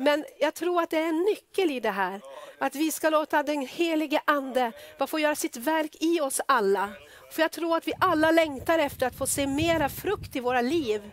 Men 0.00 0.24
jag 0.38 0.54
tror 0.54 0.82
att 0.82 0.90
det 0.90 0.98
är 0.98 1.08
en 1.08 1.22
nyckel 1.22 1.70
i 1.70 1.80
det 1.80 1.90
här. 1.90 2.20
Att 2.58 2.74
vi 2.74 2.92
ska 2.92 3.10
låta 3.10 3.42
den 3.42 3.66
helige 3.66 4.22
Ande 4.24 4.72
få 5.08 5.18
göra 5.18 5.34
sitt 5.34 5.56
verk 5.56 5.96
i 6.00 6.20
oss 6.20 6.40
alla. 6.48 6.92
För 7.32 7.42
jag 7.42 7.52
tror 7.52 7.76
att 7.76 7.86
vi 7.86 7.92
alla 8.00 8.30
längtar 8.30 8.78
efter 8.78 9.06
att 9.06 9.14
få 9.14 9.26
se 9.26 9.46
mera 9.46 9.88
frukt 9.88 10.36
i 10.36 10.40
våra 10.40 10.60
liv. 10.60 11.10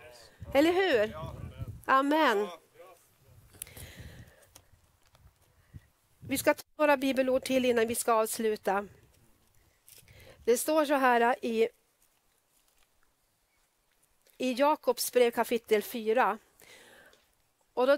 Eller 0.54 0.74
hur? 0.74 1.18
Amen. 1.86 2.48
Vi 6.20 6.38
ska 6.38 6.54
ta 6.54 6.64
några 6.78 6.98
bibelord 6.98 7.44
till 7.44 7.66
innan 7.66 7.88
vi 7.88 7.96
ska 7.96 8.14
avsluta. 8.14 8.88
Det 10.46 10.58
står 10.58 10.86
så 10.86 10.94
här 10.94 11.46
i, 11.46 11.68
i 14.38 14.54
Jakobs 14.54 15.12
brev 15.12 15.32
kapitel 15.32 15.82
4. 15.82 16.38
Och 17.74 17.88
då 17.88 17.98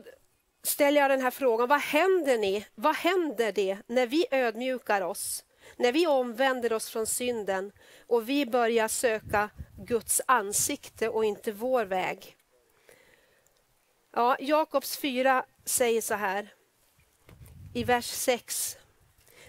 ställer 0.64 1.02
jag 1.02 1.12
den 1.12 1.22
här 1.22 1.32
frågan, 1.32 1.68
vad 1.68 1.82
händer, 1.82 2.38
ni? 2.38 2.66
vad 2.76 2.96
händer 2.96 3.52
det 3.52 3.78
när 3.88 4.08
vi 4.08 4.26
ödmjukar 4.32 5.02
oss? 5.02 5.46
När 5.78 5.92
vi 5.92 6.08
omvänder 6.08 6.74
oss 6.74 6.90
från 6.90 7.08
synden 7.08 7.72
och 8.08 8.30
vi 8.30 8.46
börjar 8.46 8.88
söka 8.88 9.50
Guds 9.78 10.22
ansikte 10.26 11.10
och 11.10 11.26
inte 11.26 11.52
vår 11.52 11.86
väg. 11.86 12.36
Ja, 14.12 14.38
Jakobs 14.40 14.98
4 14.98 15.46
säger 15.66 16.02
så 16.02 16.14
här 16.14 16.54
i 17.74 17.84
vers 17.84 18.06
6. 18.06 18.78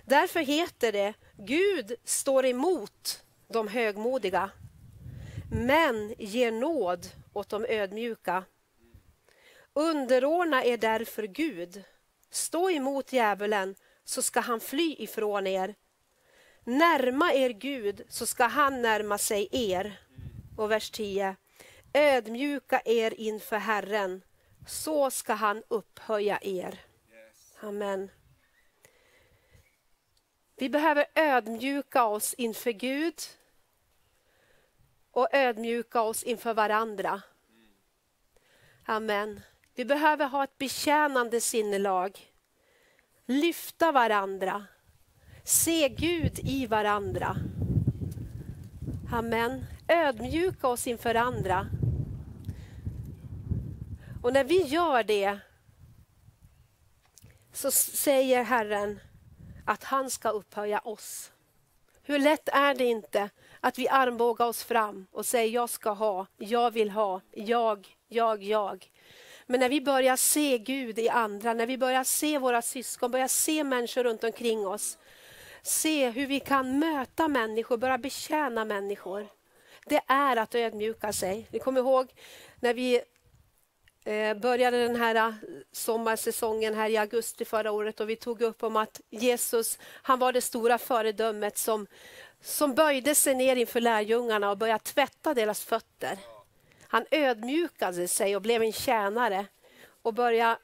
Därför 0.05 0.40
heter 0.40 0.92
det 0.92 1.14
Gud 1.37 1.94
står 2.05 2.46
emot 2.46 3.23
de 3.49 3.68
högmodiga 3.68 4.51
men 5.53 6.14
ger 6.18 6.53
nåd 6.53 7.07
åt 7.33 7.49
de 7.49 7.66
ödmjuka. 7.68 8.44
Underordna 9.74 10.64
er 10.64 10.76
därför 10.76 11.22
Gud. 11.22 11.83
Stå 12.30 12.70
emot 12.70 13.12
djävulen 13.12 13.74
så 14.04 14.22
ska 14.22 14.40
han 14.40 14.61
fly 14.61 14.96
ifrån 14.98 15.46
er. 15.46 15.74
Närma 16.64 17.33
er 17.33 17.50
Gud 17.50 18.02
så 18.09 18.26
ska 18.26 18.44
han 18.44 18.83
närma 18.83 19.18
sig 19.18 19.48
er. 19.52 20.00
Och 20.56 20.70
vers 20.70 20.90
10. 20.90 21.37
ödmjuka 21.92 22.83
er 22.85 23.20
inför 23.20 23.56
Herren, 23.56 24.22
så 24.66 25.11
ska 25.11 25.33
han 25.35 25.62
upphöja 25.68 26.38
er. 26.42 26.80
Amen. 27.61 28.11
Vi 30.56 30.68
behöver 30.68 31.06
ödmjuka 31.14 32.04
oss 32.04 32.35
inför 32.35 32.70
Gud 32.70 33.14
och 35.11 35.28
ödmjuka 35.33 36.02
oss 36.02 36.22
inför 36.22 36.54
varandra. 36.54 37.22
Amen. 38.85 39.40
Vi 39.81 39.85
behöver 39.85 40.29
ha 40.29 40.45
ett 40.45 40.59
betjänande 40.59 41.40
sinnelag. 41.40 42.19
Lyfta 43.27 43.93
varandra. 43.93 44.66
Se 45.45 45.88
Gud 45.88 46.38
i 46.38 46.66
varandra. 46.66 47.37
Amen. 49.12 49.64
Ödmjuka 49.88 50.69
oss 50.69 50.87
inför 50.87 51.14
andra. 51.14 51.66
Och 54.23 54.33
när 54.33 54.45
vi 54.45 54.62
gör 54.62 55.03
det 55.03 55.38
så 57.53 57.71
säger 57.71 58.45
Herren 58.45 59.01
att 59.64 59.85
han 59.85 60.11
ska 60.11 60.29
upphöja 60.29 60.79
oss. 60.79 61.33
Hur 62.03 62.19
lätt 62.19 62.49
är 62.49 62.75
det 62.75 62.85
inte 62.85 63.31
att 63.61 63.79
vi 63.79 63.88
armbågar 63.88 64.47
oss 64.47 64.64
fram 64.64 65.07
och 65.12 65.27
säger 65.27 65.55
jag 65.55 65.71
ska 65.71 65.90
ha, 65.90 66.27
jag 66.37 66.71
vill 66.71 66.90
ha, 66.90 67.21
jag, 67.31 67.97
jag, 68.09 68.43
jag. 68.43 68.90
Men 69.50 69.60
när 69.60 69.68
vi 69.68 69.80
börjar 69.80 70.16
se 70.16 70.58
Gud 70.58 70.98
i 70.98 71.08
andra, 71.08 71.54
när 71.54 71.66
vi 71.66 71.78
börjar 71.78 72.04
se 72.04 72.38
våra 72.38 72.62
syskon, 72.62 73.10
börjar 73.10 73.28
se 73.28 73.64
människor 73.64 74.04
runt 74.04 74.24
omkring 74.24 74.66
oss, 74.66 74.98
se 75.62 76.10
hur 76.10 76.26
vi 76.26 76.40
kan 76.40 76.78
möta 76.78 77.28
människor, 77.28 77.76
börja 77.76 77.98
betjäna 77.98 78.64
människor. 78.64 79.26
Det 79.86 80.00
är 80.06 80.36
att 80.36 80.54
ödmjuka 80.54 81.12
sig. 81.12 81.46
Ni 81.50 81.58
kommer 81.58 81.80
ihåg 81.80 82.12
när 82.60 82.74
vi 82.74 83.00
eh, 84.04 84.34
började 84.34 84.82
den 84.86 84.96
här 84.96 85.14
eh, 85.14 85.34
sommarsäsongen 85.72 86.74
här 86.74 86.90
i 86.90 86.96
augusti 86.96 87.44
förra 87.44 87.72
året 87.72 88.00
och 88.00 88.08
vi 88.08 88.16
tog 88.16 88.42
upp 88.42 88.62
om 88.62 88.76
att 88.76 89.00
Jesus, 89.10 89.78
han 89.82 90.18
var 90.18 90.32
det 90.32 90.40
stora 90.40 90.78
föredömet 90.78 91.58
som, 91.58 91.86
som 92.42 92.74
böjde 92.74 93.14
sig 93.14 93.34
ner 93.34 93.56
inför 93.56 93.80
lärjungarna 93.80 94.50
och 94.50 94.58
började 94.58 94.84
tvätta 94.84 95.34
deras 95.34 95.64
fötter. 95.64 96.18
Han 96.92 97.07
ödmjukade 97.11 98.09
sig 98.09 98.37
och 98.37 98.42
blev 98.42 98.62
en 98.62 98.72
tjänare 98.72 99.46
och 100.03 100.14
började 100.14 100.59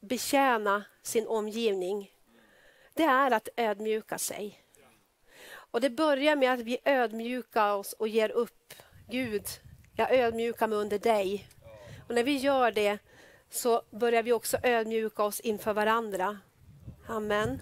betjäna 0.00 0.84
sin 1.02 1.26
omgivning. 1.26 2.10
Det 2.94 3.02
är 3.02 3.30
att 3.30 3.48
ödmjuka 3.56 4.18
sig. 4.18 4.62
Och 5.48 5.80
Det 5.80 5.90
börjar 5.90 6.36
med 6.36 6.52
att 6.52 6.60
vi 6.60 6.78
ödmjukar 6.84 7.74
oss 7.74 7.92
och 7.92 8.08
ger 8.08 8.30
upp. 8.30 8.74
Gud, 9.08 9.42
jag 9.92 10.14
ödmjukar 10.14 10.66
mig 10.66 10.78
under 10.78 10.98
dig. 10.98 11.48
Och 12.08 12.14
När 12.14 12.24
vi 12.24 12.36
gör 12.36 12.72
det 12.72 12.98
så 13.50 13.82
börjar 13.90 14.22
vi 14.22 14.32
också 14.32 14.58
ödmjuka 14.62 15.22
oss 15.22 15.40
inför 15.40 15.72
varandra. 15.72 16.38
Amen. 17.06 17.60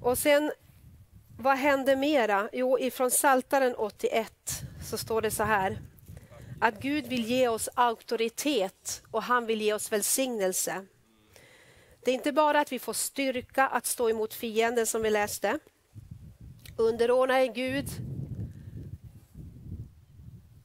Och 0.00 0.18
sen, 0.18 0.52
vad 1.42 1.56
händer 1.56 1.96
mera? 1.96 2.48
Jo, 2.52 2.78
ifrån 2.78 3.10
Saltaren 3.10 3.74
81 3.74 4.32
så 4.90 4.98
står 4.98 5.22
det 5.22 5.30
så 5.30 5.42
här. 5.42 5.78
Att 6.60 6.80
Gud 6.80 7.06
vill 7.06 7.24
ge 7.24 7.48
oss 7.48 7.68
auktoritet 7.74 9.02
och 9.10 9.22
han 9.22 9.46
vill 9.46 9.60
ge 9.62 9.74
oss 9.74 9.92
välsignelse. 9.92 10.86
Det 12.04 12.10
är 12.10 12.14
inte 12.14 12.32
bara 12.32 12.60
att 12.60 12.72
vi 12.72 12.78
får 12.78 12.92
styrka 12.92 13.66
att 13.66 13.86
stå 13.86 14.10
emot 14.10 14.34
fienden 14.34 14.86
som 14.86 15.02
vi 15.02 15.10
läste. 15.10 15.58
Underordna 16.76 17.42
er 17.42 17.52
Gud 17.52 17.88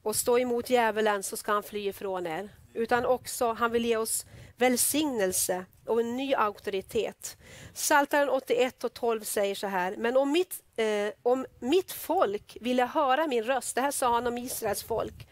och 0.02 0.16
stå 0.16 0.38
emot 0.38 0.70
djävulen 0.70 1.22
så 1.22 1.36
ska 1.36 1.52
han 1.52 1.62
fly 1.62 1.88
ifrån 1.88 2.26
er. 2.26 2.48
Utan 2.74 3.06
också, 3.06 3.52
han 3.52 3.72
vill 3.72 3.84
ge 3.84 3.96
oss 3.96 4.26
välsignelse 4.56 5.64
och 5.86 6.00
en 6.00 6.16
ny 6.16 6.34
auktoritet. 6.34 7.36
Psaltaren 7.74 8.28
81 8.28 8.84
och 8.84 8.94
12 8.94 9.20
säger 9.20 9.54
så 9.54 9.66
här, 9.66 9.96
men 9.96 10.16
om 10.16 10.32
mitt, 10.32 10.62
eh, 10.78 11.12
om 11.22 11.46
mitt 11.60 11.92
folk 11.92 12.56
ville 12.60 12.84
höra 12.84 13.26
min 13.26 13.44
röst, 13.44 13.74
det 13.74 13.80
här 13.80 13.90
sa 13.90 14.14
han 14.14 14.26
om 14.26 14.38
Israels 14.38 14.82
folk, 14.82 15.28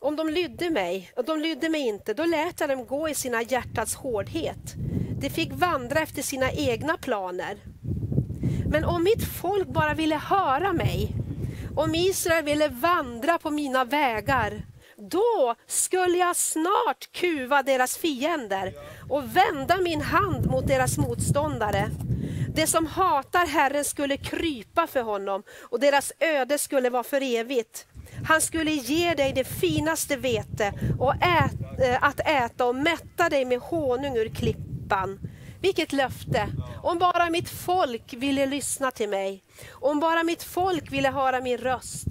om 0.00 0.16
de 0.16 0.28
lydde 0.28 0.70
mig, 0.70 1.10
och 1.16 1.24
de 1.24 1.40
lydde 1.40 1.68
mig 1.68 1.80
inte, 1.80 2.14
då 2.14 2.24
lät 2.24 2.60
jag 2.60 2.68
dem 2.68 2.86
gå 2.86 3.08
i 3.08 3.14
sina 3.14 3.42
hjärtats 3.42 3.94
hårdhet. 3.94 4.74
De 5.20 5.30
fick 5.30 5.52
vandra 5.52 6.00
efter 6.00 6.22
sina 6.22 6.52
egna 6.52 6.96
planer. 6.96 7.56
Men 8.66 8.84
om 8.84 9.04
mitt 9.04 9.24
folk 9.24 9.68
bara 9.68 9.94
ville 9.94 10.16
höra 10.16 10.72
mig, 10.72 11.14
om 11.76 11.94
Israel 11.94 12.44
ville 12.44 12.68
vandra 12.68 13.38
på 13.38 13.50
mina 13.50 13.84
vägar, 13.84 14.62
då 14.96 15.54
skulle 15.66 16.18
jag 16.18 16.36
snart 16.36 17.12
kuva 17.12 17.62
deras 17.62 17.96
fiender 17.96 18.74
och 19.10 19.36
vända 19.36 19.78
min 19.80 20.00
hand 20.00 20.46
mot 20.46 20.66
deras 20.66 20.98
motståndare. 20.98 21.90
Det 22.54 22.66
som 22.66 22.86
hatar 22.86 23.46
Herren 23.46 23.84
skulle 23.84 24.16
krypa 24.16 24.86
för 24.86 25.02
honom 25.02 25.42
och 25.70 25.80
deras 25.80 26.12
öde 26.20 26.58
skulle 26.58 26.90
vara 26.90 27.04
för 27.04 27.22
evigt. 27.22 27.86
Han 28.28 28.40
skulle 28.40 28.70
ge 28.70 29.14
dig 29.14 29.32
det 29.32 29.44
finaste 29.44 30.16
vete 30.16 30.72
och 30.98 31.14
ät, 31.14 31.80
äh, 31.82 32.04
att 32.04 32.20
äta 32.20 32.66
och 32.66 32.74
mätta 32.74 33.28
dig 33.28 33.44
med 33.44 33.58
honung 33.58 34.16
ur 34.16 34.28
klippan. 34.28 35.20
Vilket 35.60 35.92
löfte! 35.92 36.48
Om 36.82 36.98
bara 36.98 37.30
mitt 37.30 37.48
folk 37.48 38.12
ville 38.12 38.46
lyssna 38.46 38.90
till 38.90 39.08
mig. 39.08 39.42
Om 39.70 40.00
bara 40.00 40.22
mitt 40.22 40.42
folk 40.42 40.92
ville 40.92 41.10
höra 41.10 41.40
min 41.40 41.58
röst. 41.58 42.08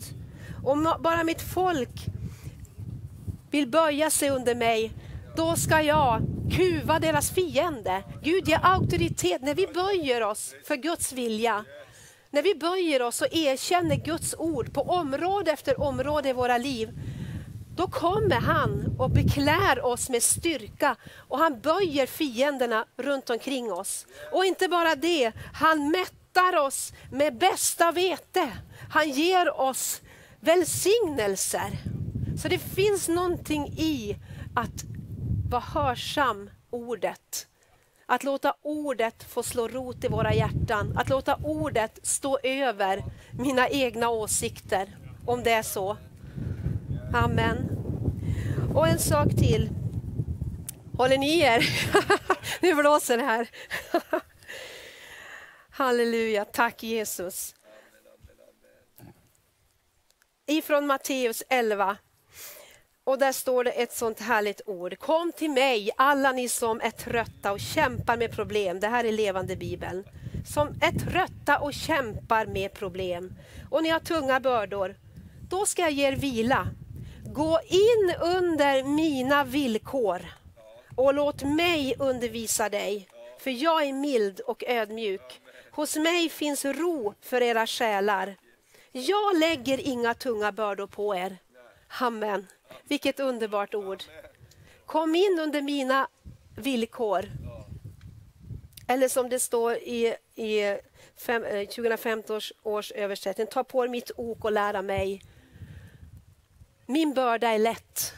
Om 0.64 0.96
bara 1.00 1.24
mitt 1.24 1.42
folk 1.42 2.06
vill 3.52 3.68
böja 3.68 4.10
sig 4.10 4.30
under 4.30 4.56
mig, 4.56 4.92
då 5.36 5.56
ska 5.56 5.82
jag 5.82 6.22
kuva 6.52 7.00
deras 7.00 7.32
fiende. 7.32 8.04
Gud 8.24 8.48
ger 8.48 8.60
auktoritet 8.63 9.41
när 9.41 9.56
vi 9.56 9.67
böjer 9.67 10.24
oss 10.24 10.56
för 10.67 10.76
Guds 10.76 11.13
vilja. 11.13 11.65
När 12.30 12.41
vi 12.41 12.56
böjer 12.56 13.02
oss 13.02 13.22
och 13.22 13.28
erkänner 13.32 13.96
Guds 13.96 14.36
ord 14.38 14.74
på 14.74 14.82
område 14.82 15.52
efter 15.52 15.82
område 15.82 16.30
i 16.30 16.34
våra 16.34 16.58
liv, 16.58 16.89
då 17.76 17.88
kommer 17.88 18.36
han 18.36 18.96
och 19.00 19.10
beklär 19.10 19.86
oss 19.86 20.10
med 20.10 20.24
styrka 20.24 20.96
och 21.28 21.38
han 21.38 21.60
böjer 21.60 22.06
fienderna 22.06 22.86
runt 22.98 23.30
omkring 23.30 23.74
oss. 23.74 24.06
Och 24.32 24.46
inte 24.46 24.67
bara 24.67 24.96
det, 24.96 25.32
han 25.54 25.91
mättar 25.91 26.58
oss 26.58 26.94
med 27.12 27.38
bästa 27.38 27.91
vete. 27.91 28.50
Han 28.89 29.10
ger 29.10 29.60
oss 29.60 30.02
välsignelser. 30.39 31.78
Så 32.41 32.48
det 32.48 32.60
finns 32.60 33.08
någonting 33.08 33.67
i 33.67 34.15
att 34.56 34.84
vara 35.52 35.62
hörsam 35.62 36.50
ordet. 36.70 37.48
Att 38.06 38.24
låta 38.24 38.56
ordet 38.62 39.24
få 39.24 39.44
slå 39.44 39.68
rot 39.68 40.04
i 40.04 40.08
våra 40.08 40.34
hjärtan. 40.34 40.98
Att 40.98 41.10
låta 41.10 41.36
ordet 41.36 42.00
stå 42.04 42.40
över 42.44 43.04
mina 43.32 43.70
egna 43.70 44.10
åsikter. 44.10 44.98
Om 45.26 45.44
det 45.44 45.52
är 45.52 45.64
så. 45.64 45.98
Amen. 47.14 47.70
Och 48.76 48.88
en 48.88 49.00
sak 49.00 49.28
till. 49.30 49.70
Håller 50.98 51.18
ni 51.18 51.40
er? 51.40 51.70
nu 52.62 52.76
blåser 52.76 53.18
det 53.18 53.24
här. 53.24 53.50
Halleluja, 55.70 56.46
tack 56.46 56.84
Jesus. 56.84 57.56
Ifrån 60.48 60.88
Matteus 60.88 61.44
11. 61.50 61.98
Och 63.04 63.18
där 63.18 63.32
står 63.32 63.64
det 63.64 63.72
ett 63.72 63.94
sånt 63.94 64.20
härligt 64.20 64.62
ord. 64.66 65.00
Kom 65.00 65.32
till 65.32 65.52
mig 65.52 65.92
alla 65.98 66.32
ni 66.32 66.50
som 66.50 66.82
är 66.82 66.92
trötta 66.92 67.52
och 67.52 67.60
kämpar 67.60 68.18
med 68.18 68.32
problem. 68.32 68.80
Det 68.80 68.88
här 68.88 69.04
är 69.04 69.12
levande 69.12 69.56
bibeln. 69.56 70.04
Som 70.54 70.68
är 70.68 71.00
trötta 71.00 71.60
och 71.60 71.74
kämpar 71.74 72.46
med 72.46 72.74
problem. 72.74 73.34
Och 73.70 73.84
ni 73.84 73.90
har 73.90 74.00
tunga 74.00 74.40
bördor. 74.40 74.96
Då 75.50 75.66
ska 75.66 75.82
jag 75.82 75.92
ge 75.92 76.08
er 76.08 76.16
vila. 76.16 76.68
Gå 77.26 77.60
in 77.68 78.16
under 78.22 78.84
mina 78.84 79.44
villkor 79.44 80.22
och 80.96 81.14
låt 81.14 81.44
mig 81.44 81.96
undervisa 82.00 82.70
dig. 82.70 83.08
För 83.40 83.52
jag 83.52 83.84
är 83.84 83.94
mild 83.94 84.40
och 84.40 84.64
ödmjuk. 84.68 85.42
Hos 85.72 85.96
mig 85.96 86.30
finns 86.30 86.66
ro 86.66 87.14
för 87.22 87.42
era 87.42 87.68
själar. 87.68 88.36
Jag 88.92 89.38
lägger 89.40 89.88
inga 89.88 90.14
tunga 90.14 90.52
bördor 90.52 90.88
på 90.88 91.16
er. 91.16 91.38
Amen. 92.00 92.48
Vilket 92.92 93.20
underbart 93.20 93.76
ord. 93.76 94.04
Kom 94.86 95.16
in 95.16 95.40
under 95.40 95.62
mina 95.62 96.08
villkor. 96.56 97.26
Eller 98.88 99.08
som 99.08 99.30
det 99.30 99.40
står 99.40 99.76
i, 99.76 100.16
i 100.36 100.78
fem, 101.16 101.44
eh, 101.44 101.68
2015 101.68 102.36
års, 102.36 102.54
års 102.64 102.92
översättning, 102.92 103.48
ta 103.48 103.64
på 103.64 103.84
er 103.84 103.88
mitt 103.88 104.12
ok 104.16 104.46
och 104.46 104.52
lära 104.52 104.82
mig. 104.82 105.22
Min 106.86 107.14
börda 107.14 107.48
är 107.48 107.60
lätt. 107.60 108.14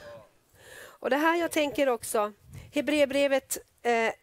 Och 0.76 1.10
Det 1.10 1.18
här 1.18 1.36
jag 1.36 1.52
tänker 1.52 1.90
också, 1.90 2.34
Hebreerbrevet 2.72 3.58
eh, 3.82 4.14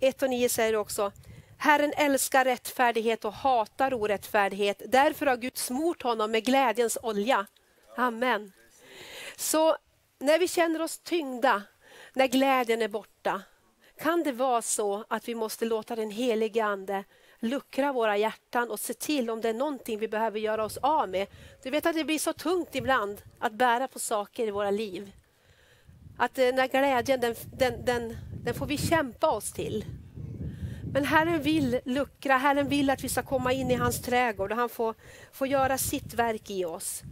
1 0.00 0.22
och 0.22 0.30
9 0.30 0.48
säger 0.48 0.76
också, 0.76 1.12
Herren 1.58 1.92
älskar 1.96 2.44
rättfärdighet 2.44 3.24
och 3.24 3.32
hatar 3.32 3.94
orättfärdighet. 3.94 4.82
Därför 4.86 5.26
har 5.26 5.36
Gud 5.36 5.56
smort 5.56 6.02
honom 6.02 6.30
med 6.30 6.44
glädjens 6.44 6.98
olja. 7.02 7.46
Amen. 7.96 8.52
Så 9.36 9.76
när 10.18 10.38
vi 10.38 10.48
känner 10.48 10.82
oss 10.82 10.98
tyngda, 10.98 11.62
när 12.12 12.26
glädjen 12.26 12.82
är 12.82 12.88
borta, 12.88 13.42
kan 13.98 14.22
det 14.22 14.32
vara 14.32 14.62
så 14.62 15.04
att 15.08 15.28
vi 15.28 15.34
måste 15.34 15.64
låta 15.64 15.96
den 15.96 16.10
helige 16.10 16.64
Ande 16.64 17.04
luckra 17.40 17.92
våra 17.92 18.16
hjärtan 18.16 18.70
och 18.70 18.80
se 18.80 18.94
till 18.94 19.30
om 19.30 19.40
det 19.40 19.48
är 19.48 19.54
någonting 19.54 19.98
vi 19.98 20.08
behöver 20.08 20.38
göra 20.38 20.64
oss 20.64 20.76
av 20.76 21.08
med. 21.08 21.26
Du 21.62 21.70
vet 21.70 21.86
att 21.86 21.94
det 21.94 22.04
blir 22.04 22.18
så 22.18 22.32
tungt 22.32 22.74
ibland 22.74 23.22
att 23.38 23.52
bära 23.52 23.88
på 23.88 23.98
saker 23.98 24.46
i 24.46 24.50
våra 24.50 24.70
liv. 24.70 25.12
Att 26.18 26.38
eh, 26.38 26.44
den 26.44 26.56
där 26.56 26.68
glädjen, 26.68 27.20
den, 27.20 27.34
den, 27.58 27.84
den, 27.84 28.16
den 28.44 28.54
får 28.54 28.66
vi 28.66 28.78
kämpa 28.78 29.30
oss 29.30 29.52
till. 29.52 29.84
Men 30.92 31.04
Herren 31.04 31.42
vill 31.42 31.80
luckra, 31.84 32.36
Herren 32.36 32.68
vill 32.68 32.90
att 32.90 33.04
vi 33.04 33.08
ska 33.08 33.22
komma 33.22 33.52
in 33.52 33.70
i 33.70 33.74
hans 33.74 34.02
trädgård 34.02 34.52
och 34.52 34.58
han 34.58 34.68
får, 34.68 34.94
får 35.32 35.46
göra 35.46 35.78
sitt 35.78 36.14
verk 36.14 36.50
i 36.50 36.64
oss. 36.64 37.02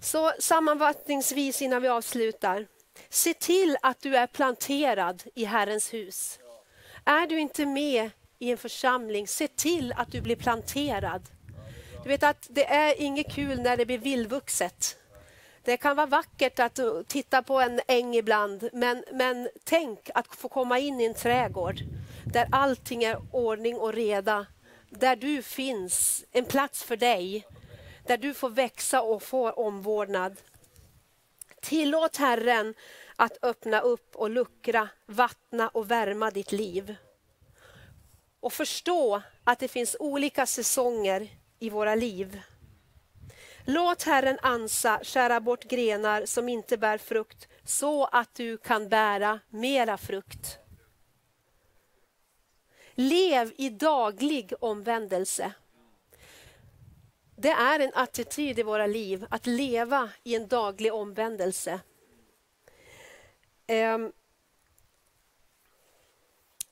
Så 0.00 0.32
sammanfattningsvis 0.38 1.62
innan 1.62 1.82
vi 1.82 1.88
avslutar. 1.88 2.66
Se 3.08 3.34
till 3.34 3.76
att 3.82 4.00
du 4.00 4.16
är 4.16 4.26
planterad 4.26 5.22
i 5.34 5.44
Herrens 5.44 5.94
hus. 5.94 6.38
Är 7.04 7.26
du 7.26 7.40
inte 7.40 7.66
med 7.66 8.10
i 8.38 8.50
en 8.50 8.58
församling, 8.58 9.28
se 9.28 9.48
till 9.48 9.92
att 9.96 10.12
du 10.12 10.20
blir 10.20 10.36
planterad. 10.36 11.22
Du 12.02 12.08
vet 12.08 12.22
att 12.22 12.46
det 12.50 12.64
är 12.64 13.00
inget 13.00 13.32
kul 13.32 13.60
när 13.60 13.76
det 13.76 13.86
blir 13.86 13.98
vildvuxet. 13.98 14.96
Det 15.62 15.76
kan 15.76 15.96
vara 15.96 16.06
vackert 16.06 16.58
att 16.58 16.80
titta 17.06 17.42
på 17.42 17.60
en 17.60 17.80
äng 17.88 18.14
ibland, 18.14 18.68
men, 18.72 19.04
men 19.12 19.48
tänk 19.64 20.10
att 20.14 20.26
få 20.36 20.48
komma 20.48 20.78
in 20.78 21.00
i 21.00 21.04
en 21.04 21.14
trädgård 21.14 21.80
där 22.24 22.48
allting 22.52 23.04
är 23.04 23.18
ordning 23.30 23.76
och 23.76 23.92
reda. 23.92 24.46
Där 24.90 25.16
du 25.16 25.42
finns, 25.42 26.24
en 26.32 26.44
plats 26.44 26.82
för 26.82 26.96
dig. 26.96 27.46
Där 28.06 28.16
du 28.16 28.34
får 28.34 28.50
växa 28.50 29.02
och 29.02 29.22
få 29.22 29.50
omvårdnad. 29.50 30.36
Tillåt 31.60 32.16
Herren 32.16 32.74
att 33.16 33.38
öppna 33.42 33.80
upp 33.80 34.16
och 34.16 34.30
luckra, 34.30 34.88
vattna 35.06 35.68
och 35.68 35.90
värma 35.90 36.30
ditt 36.30 36.52
liv. 36.52 36.96
Och 38.40 38.52
förstå 38.52 39.22
att 39.44 39.58
det 39.58 39.68
finns 39.68 39.96
olika 39.98 40.46
säsonger 40.46 41.28
i 41.58 41.70
våra 41.70 41.94
liv. 41.94 42.42
Låt 43.64 44.02
Herren 44.02 44.38
ansa 44.42 45.00
skära 45.04 45.40
bort 45.40 45.64
grenar 45.64 46.26
som 46.26 46.48
inte 46.48 46.76
bär 46.76 46.98
frukt 46.98 47.48
så 47.64 48.04
att 48.04 48.34
du 48.34 48.56
kan 48.56 48.88
bära 48.88 49.40
mera 49.48 49.96
frukt. 49.96 50.58
Lev 52.94 53.52
i 53.56 53.70
daglig 53.70 54.52
omvändelse. 54.60 55.52
Det 57.36 57.50
är 57.50 57.80
en 57.80 57.94
attityd 57.94 58.58
i 58.58 58.62
våra 58.62 58.86
liv 58.86 59.26
att 59.30 59.46
leva 59.46 60.10
i 60.22 60.34
en 60.34 60.48
daglig 60.48 60.92
omvändelse. 60.92 61.80
Um, 63.68 64.12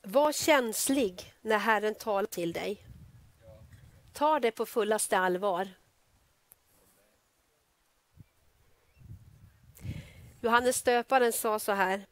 var 0.02 0.32
känslig 0.32 1.34
när 1.40 1.58
Herren 1.58 1.94
talar 1.94 2.26
till 2.26 2.52
dig. 2.52 2.86
Ta 4.12 4.40
det 4.40 4.50
på 4.50 4.66
fullaste 4.66 5.18
allvar. 5.18 5.68
Johannes 10.40 10.76
stöparen 10.76 11.32
sa 11.32 11.58
så 11.58 11.72
här. 11.72 12.06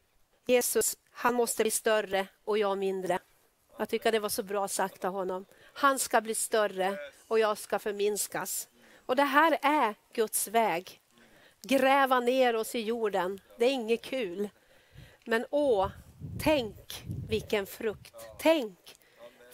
Jesus, 0.47 0.97
han 1.11 1.35
måste 1.35 1.63
bli 1.65 1.71
större 1.71 2.27
och 2.45 2.59
jag 2.59 2.79
mindre. 2.79 3.19
Jag 3.79 3.89
tycker 3.89 4.13
det 4.13 4.19
var 4.19 4.29
så 4.29 4.43
bra 4.43 4.69
sagt 4.69 5.05
av 5.05 5.13
honom. 5.13 5.47
Han 5.73 5.99
ska 5.99 6.21
bli 6.21 6.35
större 6.35 6.99
och 7.31 7.39
jag 7.39 7.59
ska 7.59 7.79
förminskas. 7.79 8.69
Och 9.07 9.17
det 9.17 9.23
här 9.23 9.59
är 9.63 9.95
Guds 10.13 10.49
väg. 10.49 11.01
Gräva 11.63 12.21
ner 12.21 12.57
oss 12.57 12.75
i 12.75 12.81
jorden, 12.81 13.41
det 13.59 13.65
är 13.65 13.71
inget 13.71 14.03
kul. 14.03 14.49
Men 15.25 15.47
åh, 15.51 15.89
tänk 16.43 17.05
vilken 17.29 17.67
frukt. 17.67 18.15
Tänk 18.39 18.79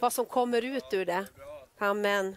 vad 0.01 0.13
som 0.13 0.27
kommer 0.27 0.63
ut 0.65 0.85
ur 0.93 1.05
det. 1.05 1.27
Amen. 1.79 2.37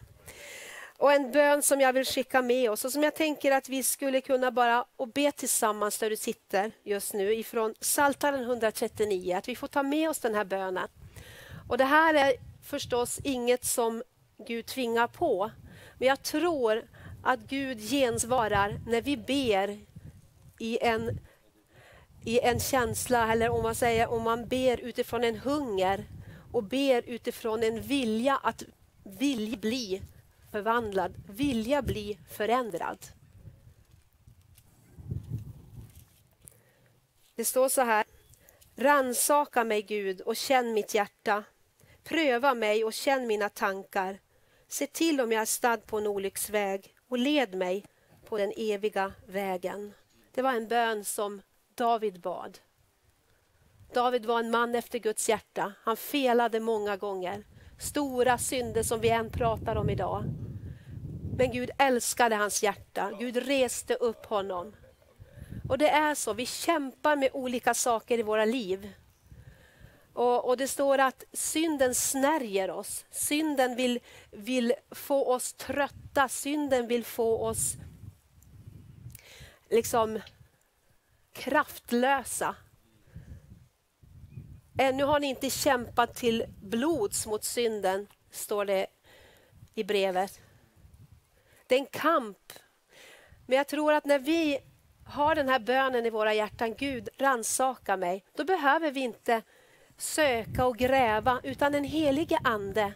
Och 0.98 1.14
en 1.14 1.32
bön 1.32 1.62
som 1.62 1.82
jag 1.82 1.94
vill 1.94 2.06
skicka 2.06 2.42
med 2.42 2.72
oss 2.72 2.86
och 2.86 2.92
som 2.92 3.04
jag 3.04 3.16
tänker 3.16 3.52
att 3.52 3.70
vi 3.70 3.84
skulle 3.84 4.22
kunna 4.22 4.52
bara 4.52 4.86
och 4.96 5.08
be 5.08 5.32
tillsammans 5.32 5.98
där 5.98 6.10
du 6.10 6.16
sitter 6.16 6.72
just 6.84 7.14
nu 7.14 7.34
ifrån 7.34 7.74
Psaltaren 7.80 8.44
139. 8.44 9.36
Att 9.36 9.48
vi 9.48 9.56
får 9.56 9.68
ta 9.68 9.84
med 9.84 10.10
oss 10.10 10.20
den 10.20 10.36
här 10.36 10.46
bönen. 10.46 10.88
Och 11.70 11.78
det 11.78 11.86
här 11.86 12.14
är 12.14 12.34
förstås 12.64 13.20
inget 13.24 13.66
som 13.66 14.04
Gud 14.48 14.66
tvingar 14.66 15.08
på. 15.08 15.52
Men 15.98 16.08
jag 16.08 16.24
tror 16.24 16.88
att 17.24 17.40
Gud 17.40 17.80
gensvarar 17.80 18.80
när 18.88 19.02
vi 19.02 19.18
ber 19.18 19.80
i 20.60 20.80
en, 20.82 21.20
i 22.26 22.40
en 22.40 22.60
känsla, 22.60 23.32
eller 23.32 23.50
om 23.50 23.64
man, 23.64 23.76
säger, 23.76 24.08
om 24.08 24.24
man 24.24 24.48
ber 24.48 24.80
utifrån 24.80 25.24
en 25.24 25.38
hunger 25.38 26.06
och 26.52 26.64
ber 26.64 27.10
utifrån 27.10 27.64
en 27.64 27.82
vilja 27.82 28.38
att 28.38 28.64
vilja 29.04 29.58
bli 29.58 30.02
förvandlad, 30.52 31.14
vilja 31.28 31.82
bli 31.82 32.20
förändrad. 32.30 33.06
Det 37.36 37.46
står 37.46 37.70
så 37.70 37.82
här. 37.82 38.06
Ransaka 38.76 39.64
mig 39.64 39.82
Gud 39.82 40.22
och 40.22 40.36
känn 40.36 40.74
mitt 40.74 40.94
hjärta. 40.94 41.44
Pröva 42.04 42.54
mig 42.54 42.84
och 42.84 42.94
känn 42.94 43.28
mina 43.28 43.50
tankar. 43.50 44.20
Se 44.72 44.88
till 44.88 45.22
om 45.22 45.32
jag 45.32 45.42
är 45.42 45.46
stad 45.46 45.86
på 45.86 45.98
en 45.98 46.08
olycksväg 46.08 46.96
och 47.08 47.18
led 47.18 47.56
mig 47.56 47.86
på 48.26 48.38
den 48.38 48.54
eviga 48.58 49.14
vägen. 49.28 49.94
Det 50.34 50.42
var 50.42 50.54
en 50.54 50.68
bön 50.68 51.06
som 51.06 51.42
David 51.76 52.22
bad. 52.22 52.60
David 53.94 54.26
var 54.26 54.40
en 54.40 54.52
man 54.52 54.76
efter 54.76 55.00
Guds 55.00 55.30
hjärta. 55.30 55.74
Han 55.84 55.98
felade 55.98 56.60
många 56.60 56.98
gånger. 56.98 57.44
Stora 57.80 58.38
synder 58.38 58.84
som 58.84 59.00
vi 59.00 59.10
än 59.10 59.32
pratar 59.32 59.76
om 59.76 59.90
idag. 59.90 60.24
Men 61.38 61.52
Gud 61.52 61.72
älskade 61.78 62.36
hans 62.36 62.64
hjärta. 62.64 63.12
Gud 63.20 63.38
reste 63.38 63.96
upp 63.96 64.26
honom. 64.26 64.76
Och 65.70 65.78
det 65.78 65.90
är 65.90 66.16
så, 66.16 66.34
vi 66.34 66.46
kämpar 66.46 67.16
med 67.16 67.30
olika 67.34 67.74
saker 67.74 68.20
i 68.20 68.24
våra 68.24 68.46
liv. 68.46 68.94
Och, 70.20 70.46
och, 70.46 70.58
Det 70.58 70.68
står 70.68 70.98
att 70.98 71.24
synden 71.34 71.96
snärjer 71.96 72.72
oss. 72.72 73.06
Synden 73.12 73.76
vill, 73.76 74.00
vill 74.32 74.74
få 74.92 75.34
oss 75.34 75.54
trötta. 75.54 76.30
Synden 76.30 76.88
vill 76.88 77.06
få 77.06 77.46
oss 77.46 77.76
liksom 79.70 80.20
kraftlösa. 81.34 82.56
Ännu 84.80 85.04
har 85.04 85.20
ni 85.20 85.28
inte 85.28 85.50
kämpat 85.50 86.16
till 86.16 86.46
blods 86.62 87.28
mot 87.28 87.44
synden, 87.44 88.08
står 88.32 88.66
det 88.66 88.88
i 89.76 89.84
brevet. 89.84 90.40
Det 91.68 91.76
är 91.76 91.80
en 91.80 91.86
kamp. 91.86 92.54
Men 93.48 93.58
jag 93.58 93.68
tror 93.68 93.94
att 93.94 94.06
när 94.06 94.20
vi 94.20 94.60
har 95.06 95.36
den 95.36 95.50
här 95.50 95.60
bönen 95.60 96.06
i 96.06 96.10
våra 96.10 96.34
hjärtan, 96.34 96.76
Gud 96.76 97.10
ransaka 97.18 97.98
mig, 97.98 98.26
då 98.36 98.44
behöver 98.44 98.92
vi 98.92 99.00
inte 99.00 99.42
söka 100.02 100.66
och 100.66 100.78
gräva, 100.78 101.40
utan 101.44 101.72
den 101.72 101.84
helige 101.84 102.40
Ande 102.44 102.94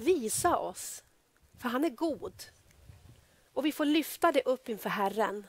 visa 0.00 0.56
oss. 0.56 1.04
För 1.58 1.68
han 1.68 1.84
är 1.84 1.90
god. 1.90 2.44
Och 3.54 3.66
vi 3.66 3.72
får 3.72 3.84
lyfta 3.84 4.32
det 4.32 4.42
upp 4.42 4.68
inför 4.68 4.90
Herren. 4.90 5.46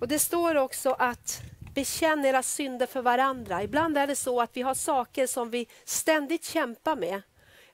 Och 0.00 0.08
Det 0.08 0.18
står 0.18 0.54
också 0.54 0.90
att 0.90 1.42
bekänn 1.74 2.24
era 2.24 2.42
synder 2.42 2.86
för 2.86 3.02
varandra. 3.02 3.62
Ibland 3.62 3.98
är 3.98 4.06
det 4.06 4.16
så 4.16 4.40
att 4.40 4.56
vi 4.56 4.62
har 4.62 4.74
saker 4.74 5.26
som 5.26 5.50
vi 5.50 5.68
ständigt 5.84 6.44
kämpar 6.44 6.96
med. 6.96 7.22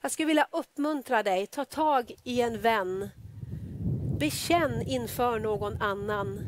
Jag 0.01 0.11
skulle 0.11 0.27
vilja 0.27 0.47
uppmuntra 0.51 1.23
dig, 1.23 1.47
ta 1.47 1.65
tag 1.65 2.11
i 2.23 2.41
en 2.41 2.61
vän. 2.61 3.09
Bekänn 4.19 4.81
inför 4.81 5.39
någon 5.39 5.81
annan. 5.81 6.39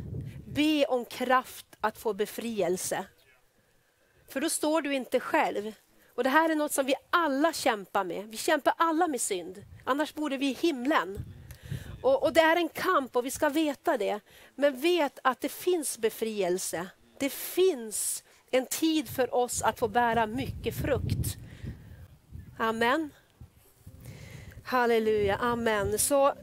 Be 0.45 0.85
om 0.85 1.05
kraft 1.05 1.74
att 1.85 1.97
få 1.97 2.13
befrielse. 2.13 3.05
För 4.29 4.41
då 4.41 4.49
står 4.49 4.81
du 4.81 4.93
inte 4.93 5.19
själv. 5.19 5.73
Och 6.15 6.23
Det 6.23 6.29
här 6.29 6.49
är 6.49 6.55
något 6.55 6.71
som 6.71 6.85
vi 6.85 6.95
alla 7.09 7.53
kämpar 7.53 8.03
med. 8.03 8.27
Vi 8.27 8.37
kämpar 8.37 8.73
alla 8.77 9.07
med 9.07 9.21
synd. 9.21 9.63
Annars 9.83 10.13
borde 10.13 10.37
vi 10.37 10.49
i 10.49 10.53
himlen. 10.53 11.19
Och, 12.01 12.23
och 12.23 12.33
Det 12.33 12.39
är 12.39 12.55
en 12.55 12.69
kamp 12.69 13.15
och 13.15 13.25
vi 13.25 13.31
ska 13.31 13.49
veta 13.49 13.97
det. 13.97 14.19
Men 14.55 14.81
vet 14.81 15.19
att 15.23 15.41
det 15.41 15.49
finns 15.49 15.97
befrielse. 15.97 16.87
Det 17.19 17.29
finns 17.29 18.23
en 18.51 18.65
tid 18.65 19.09
för 19.09 19.35
oss 19.35 19.61
att 19.61 19.79
få 19.79 19.87
bära 19.87 20.27
mycket 20.27 20.75
frukt. 20.75 21.37
Amen. 22.59 23.09
Halleluja, 24.65 25.35
amen. 25.35 25.99
Så 25.99 26.33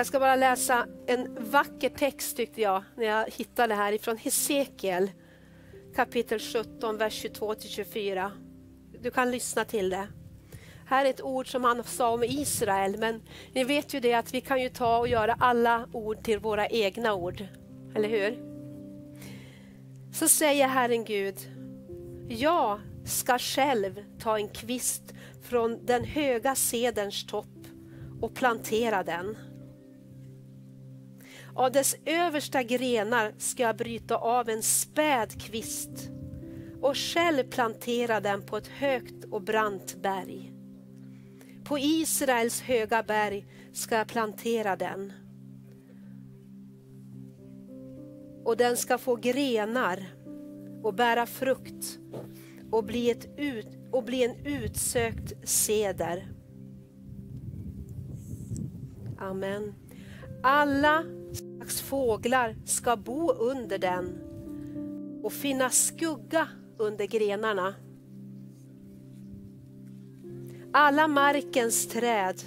Jag 0.00 0.06
ska 0.06 0.20
bara 0.20 0.36
läsa 0.36 0.86
en 1.06 1.50
vacker 1.50 1.88
text 1.88 2.36
tyckte 2.36 2.60
jag 2.60 2.82
när 2.96 3.04
jag 3.04 3.30
hittade 3.30 3.68
det 3.68 3.74
här 3.74 3.92
ifrån 3.92 4.16
Hesekiel 4.16 5.10
kapitel 5.96 6.38
17, 6.38 6.96
vers 6.96 7.24
22-24. 7.24 8.30
Du 9.00 9.10
kan 9.10 9.30
lyssna 9.30 9.64
till 9.64 9.90
det. 9.90 10.08
Här 10.86 11.04
är 11.04 11.10
ett 11.10 11.22
ord 11.22 11.52
som 11.52 11.64
han 11.64 11.84
sa 11.84 12.10
om 12.10 12.24
Israel, 12.24 12.98
men 12.98 13.22
ni 13.54 13.64
vet 13.64 13.94
ju 13.94 14.00
det 14.00 14.14
att 14.14 14.34
vi 14.34 14.40
kan 14.40 14.62
ju 14.62 14.68
ta 14.68 14.98
och 14.98 15.08
göra 15.08 15.36
alla 15.40 15.88
ord 15.92 16.24
till 16.24 16.38
våra 16.38 16.68
egna 16.68 17.14
ord. 17.14 17.46
Eller 17.94 18.08
hur? 18.08 18.38
Så 20.12 20.28
säger 20.28 20.68
Herren 20.68 21.04
Gud, 21.04 21.36
jag 22.28 22.80
ska 23.04 23.38
själv 23.38 24.04
ta 24.18 24.38
en 24.38 24.48
kvist 24.48 25.02
från 25.42 25.86
den 25.86 26.04
höga 26.04 26.54
sederns 26.54 27.26
topp 27.26 27.66
och 28.20 28.34
plantera 28.34 29.02
den. 29.02 29.36
Av 31.54 31.72
dess 31.72 31.96
översta 32.04 32.62
grenar 32.62 33.34
ska 33.38 33.62
jag 33.62 33.76
bryta 33.76 34.16
av 34.16 34.48
en 34.48 34.62
späd 34.62 35.42
kvist 35.42 36.10
och 36.80 36.96
själv 36.96 37.44
plantera 37.44 38.20
den 38.20 38.42
på 38.42 38.56
ett 38.56 38.66
högt 38.68 39.24
och 39.30 39.42
brant 39.42 40.02
berg. 40.02 40.52
På 41.64 41.78
Israels 41.78 42.60
höga 42.60 43.02
berg 43.02 43.46
ska 43.72 43.96
jag 43.96 44.08
plantera 44.08 44.76
den. 44.76 45.12
Och 48.44 48.56
den 48.56 48.76
ska 48.76 48.98
få 48.98 49.16
grenar 49.16 50.06
och 50.82 50.94
bära 50.94 51.26
frukt 51.26 51.98
och 52.70 52.84
bli, 52.84 53.10
ett 53.10 53.28
ut, 53.38 53.68
och 53.90 54.04
bli 54.04 54.24
en 54.24 54.46
utsökt 54.46 55.48
seder. 55.48 56.28
Amen. 59.18 59.74
Alla 60.42 61.04
slags 61.32 61.80
fåglar 61.80 62.56
ska 62.64 62.96
bo 62.96 63.32
under 63.32 63.78
den 63.78 64.18
och 65.22 65.32
finna 65.32 65.70
skugga 65.70 66.48
under 66.78 67.06
grenarna. 67.06 67.74
Alla 70.72 71.08
markens 71.08 71.88
träd 71.88 72.40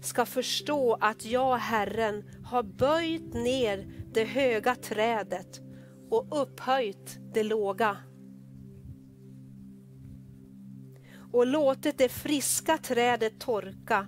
ska 0.00 0.26
förstå 0.26 0.98
att 1.00 1.24
jag, 1.24 1.56
Herren, 1.56 2.24
har 2.44 2.62
böjt 2.62 3.34
ner 3.34 3.86
det 4.12 4.24
höga 4.24 4.74
trädet 4.74 5.60
och 6.10 6.42
upphöjt 6.42 7.18
det 7.34 7.42
låga. 7.42 7.96
Och 11.32 11.46
låtit 11.46 11.98
det 11.98 12.08
friska 12.08 12.78
trädet 12.78 13.40
torka 13.40 14.06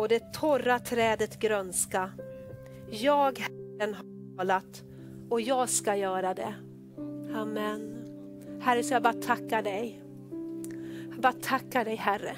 och 0.00 0.08
det 0.08 0.32
torra 0.32 0.78
trädet 0.78 1.38
grönska. 1.38 2.10
Jag, 2.90 3.38
Herren, 3.38 3.94
har 3.94 4.36
talat 4.36 4.82
och 5.30 5.40
jag 5.40 5.68
ska 5.68 5.96
göra 5.96 6.34
det. 6.34 6.54
Amen. 7.34 8.04
Herre, 8.60 8.82
så 8.82 8.94
jag 8.94 9.02
bara 9.02 9.12
tackar 9.12 9.62
dig. 9.62 10.02
Jag 11.10 11.20
bara 11.20 11.32
tackar 11.32 11.84
dig 11.84 11.96
Herre. 11.96 12.36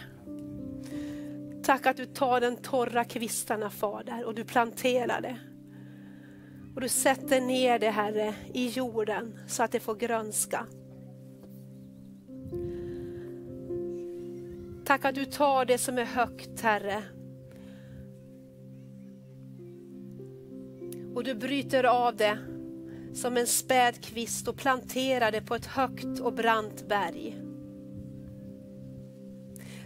Tack 1.63 1.87
att 1.87 1.97
du 1.97 2.07
tar 2.07 2.41
den 2.41 2.57
torra 2.57 3.05
kvistarna 3.05 3.71
Fader 3.71 4.25
och 4.25 4.35
du 4.35 4.45
planterar 4.45 5.21
det. 5.21 5.39
Och 6.75 6.81
du 6.81 6.89
sätter 6.89 7.41
ner 7.41 7.79
det 7.79 7.91
Herre 7.91 8.35
i 8.55 8.69
jorden 8.69 9.39
så 9.47 9.63
att 9.63 9.73
det 9.73 9.81
får 9.81 9.95
grönska. 9.95 10.67
Tack 14.85 15.05
att 15.05 15.15
du 15.15 15.25
tar 15.25 15.65
det 15.65 15.79
som 15.79 15.99
är 15.99 16.05
högt 16.05 16.61
Herre. 16.61 17.03
Och 21.15 21.25
du 21.25 21.35
bryter 21.35 21.85
av 21.85 22.17
det 22.17 22.39
som 23.15 23.37
en 23.37 23.47
späd 23.47 24.05
kvist 24.05 24.49
och 24.49 24.57
planterar 24.57 25.33
det 25.33 25.41
på 25.41 25.55
ett 25.55 25.67
högt 25.67 26.21
och 26.21 26.33
brant 26.33 26.89
berg. 26.89 27.39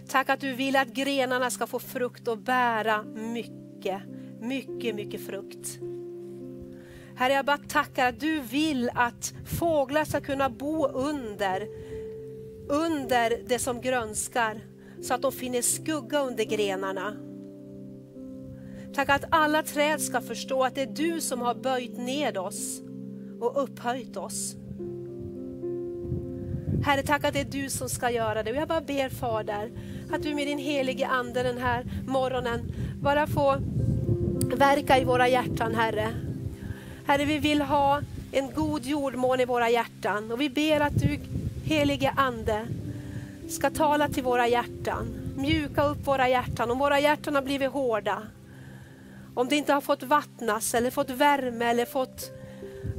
Tack 0.07 0.29
att 0.29 0.39
du 0.39 0.53
vill 0.53 0.75
att 0.75 0.87
grenarna 0.87 1.49
ska 1.49 1.67
få 1.67 1.79
frukt 1.79 2.27
och 2.27 2.37
bära 2.37 3.03
mycket, 3.03 4.01
mycket, 4.39 4.95
mycket 4.95 5.25
frukt. 5.25 5.79
Herre, 7.15 7.33
jag 7.33 7.45
bara 7.45 7.57
tackar 7.57 8.09
att 8.09 8.19
du 8.19 8.39
vill 8.39 8.89
att 8.93 9.33
fåglar 9.59 10.05
ska 10.05 10.21
kunna 10.21 10.49
bo 10.49 10.87
under, 10.87 11.67
under 12.67 13.43
det 13.47 13.59
som 13.59 13.81
grönskar, 13.81 14.61
så 15.01 15.13
att 15.13 15.21
de 15.21 15.31
finner 15.31 15.61
skugga 15.61 16.19
under 16.21 16.43
grenarna. 16.43 17.13
Tack 18.97 19.09
att 19.09 19.25
alla 19.29 19.63
träd 19.63 20.01
ska 20.01 20.21
förstå 20.21 20.63
att 20.63 20.75
det 20.75 20.81
är 20.81 20.85
du 20.85 21.21
som 21.21 21.41
har 21.41 21.55
böjt 21.55 21.97
ned 21.97 22.37
oss 22.37 22.81
och 23.39 23.63
upphöjt 23.63 24.17
oss. 24.17 24.55
Herre, 26.83 27.03
tack 27.03 27.23
att 27.23 27.33
det 27.33 27.39
är 27.39 27.61
du 27.63 27.69
som 27.69 27.89
ska 27.89 28.09
göra 28.09 28.43
det. 28.43 28.51
Och 28.51 28.57
jag 28.57 28.67
bara 28.67 28.81
ber 28.81 29.09
Fader, 29.09 29.71
att 30.11 30.23
du 30.23 30.35
med 30.35 30.47
din 30.47 30.57
helige 30.57 31.07
Ande 31.07 31.43
den 31.43 31.57
här 31.57 31.85
morgonen 32.07 32.71
bara 33.01 33.27
får 33.27 33.61
verka 34.57 34.99
i 34.99 35.03
våra 35.03 35.27
hjärtan, 35.27 35.75
Herre. 35.75 36.13
Herre, 37.05 37.25
vi 37.25 37.37
vill 37.37 37.61
ha 37.61 38.01
en 38.31 38.51
god 38.55 38.85
jordmån 38.85 39.39
i 39.39 39.45
våra 39.45 39.69
hjärtan 39.69 40.31
och 40.31 40.41
vi 40.41 40.49
ber 40.49 40.79
att 40.79 40.99
du, 40.99 41.19
helige 41.63 42.13
Ande, 42.15 42.67
ska 43.49 43.69
tala 43.69 44.09
till 44.09 44.23
våra 44.23 44.47
hjärtan, 44.47 45.07
mjuka 45.35 45.83
upp 45.83 46.07
våra 46.07 46.29
hjärtan. 46.29 46.71
Om 46.71 46.79
våra 46.79 46.99
hjärtan 46.99 47.35
har 47.35 47.41
blivit 47.41 47.71
hårda, 47.71 48.23
om 49.37 49.47
det 49.47 49.55
inte 49.55 49.73
har 49.73 49.81
fått 49.81 50.03
vattnas 50.03 50.73
eller 50.73 50.91
fått 50.91 51.09
värme 51.09 51.65
eller 51.65 51.85
fått 51.85 52.31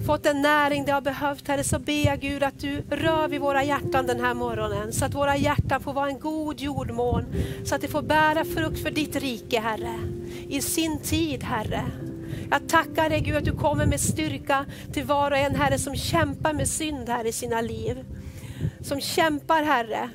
fått 0.07 0.22
den 0.22 0.43
näring 0.43 0.84
det 0.84 0.93
har 0.93 1.01
behövt 1.01 1.49
Herre, 1.49 1.64
så 1.64 1.78
ber 1.78 2.07
jag 2.07 2.20
Gud 2.20 2.43
att 2.43 2.61
du 2.61 2.82
rör 2.91 3.28
vid 3.28 3.41
våra 3.41 3.64
hjärtan 3.64 4.07
den 4.07 4.20
här 4.20 4.34
morgonen. 4.34 4.93
Så 4.93 5.05
att 5.05 5.14
våra 5.14 5.36
hjärtan 5.36 5.80
får 5.80 5.93
vara 5.93 6.09
en 6.09 6.18
god 6.18 6.61
jordmån. 6.61 7.24
Så 7.64 7.74
att 7.74 7.80
det 7.80 7.89
får 7.89 8.03
bära 8.03 8.45
frukt 8.45 8.82
för 8.82 8.91
ditt 8.91 9.16
rike 9.16 9.61
Herre. 9.61 9.95
I 10.49 10.61
sin 10.61 10.99
tid 10.99 11.45
Herre. 11.45 11.84
Jag 12.51 12.68
tackar 12.68 13.11
dig 13.11 13.20
Gud 13.20 13.36
att 13.36 13.45
du 13.45 13.53
kommer 13.53 13.86
med 13.86 14.01
styrka 14.01 14.66
till 14.93 15.05
var 15.05 15.30
och 15.30 15.39
en 15.39 15.55
Herre 15.55 15.78
som 15.78 15.97
kämpar 15.97 16.53
med 16.53 16.68
synd 16.68 17.09
här 17.09 17.24
i 17.24 17.32
sina 17.32 17.61
liv. 17.61 18.05
Som 18.80 19.01
kämpar 19.01 19.62
Herre 19.62 20.11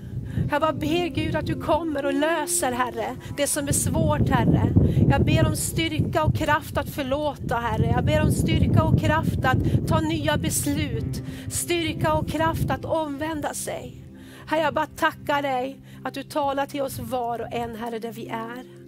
jag 0.51 0.61
bara 0.61 0.73
ber 0.73 1.07
Gud 1.07 1.35
att 1.35 1.45
du 1.45 1.55
kommer 1.55 2.05
och 2.05 2.13
löser 2.13 2.71
Herre, 2.71 3.15
det 3.37 3.47
som 3.47 3.67
är 3.67 3.71
svårt 3.71 4.29
Herre. 4.29 4.73
Jag 5.09 5.25
ber 5.25 5.47
om 5.47 5.55
styrka 5.55 6.23
och 6.23 6.35
kraft 6.35 6.77
att 6.77 6.89
förlåta 6.89 7.55
Herre. 7.55 7.91
Jag 7.95 8.05
ber 8.05 8.21
om 8.21 8.31
styrka 8.31 8.83
och 8.83 8.99
kraft 8.99 9.45
att 9.45 9.87
ta 9.87 9.99
nya 9.99 10.37
beslut. 10.37 11.23
Styrka 11.51 12.13
och 12.13 12.29
kraft 12.29 12.71
att 12.71 12.85
omvända 12.85 13.53
sig. 13.53 14.05
Herre, 14.47 14.61
jag 14.61 14.73
bara 14.73 14.85
tackar 14.85 15.41
dig 15.41 15.79
att 16.03 16.13
du 16.13 16.23
talar 16.23 16.65
till 16.65 16.81
oss 16.81 16.99
var 16.99 17.39
och 17.39 17.53
en 17.53 17.75
Herre 17.75 17.99
där 17.99 18.11
vi 18.11 18.27
är. 18.27 18.83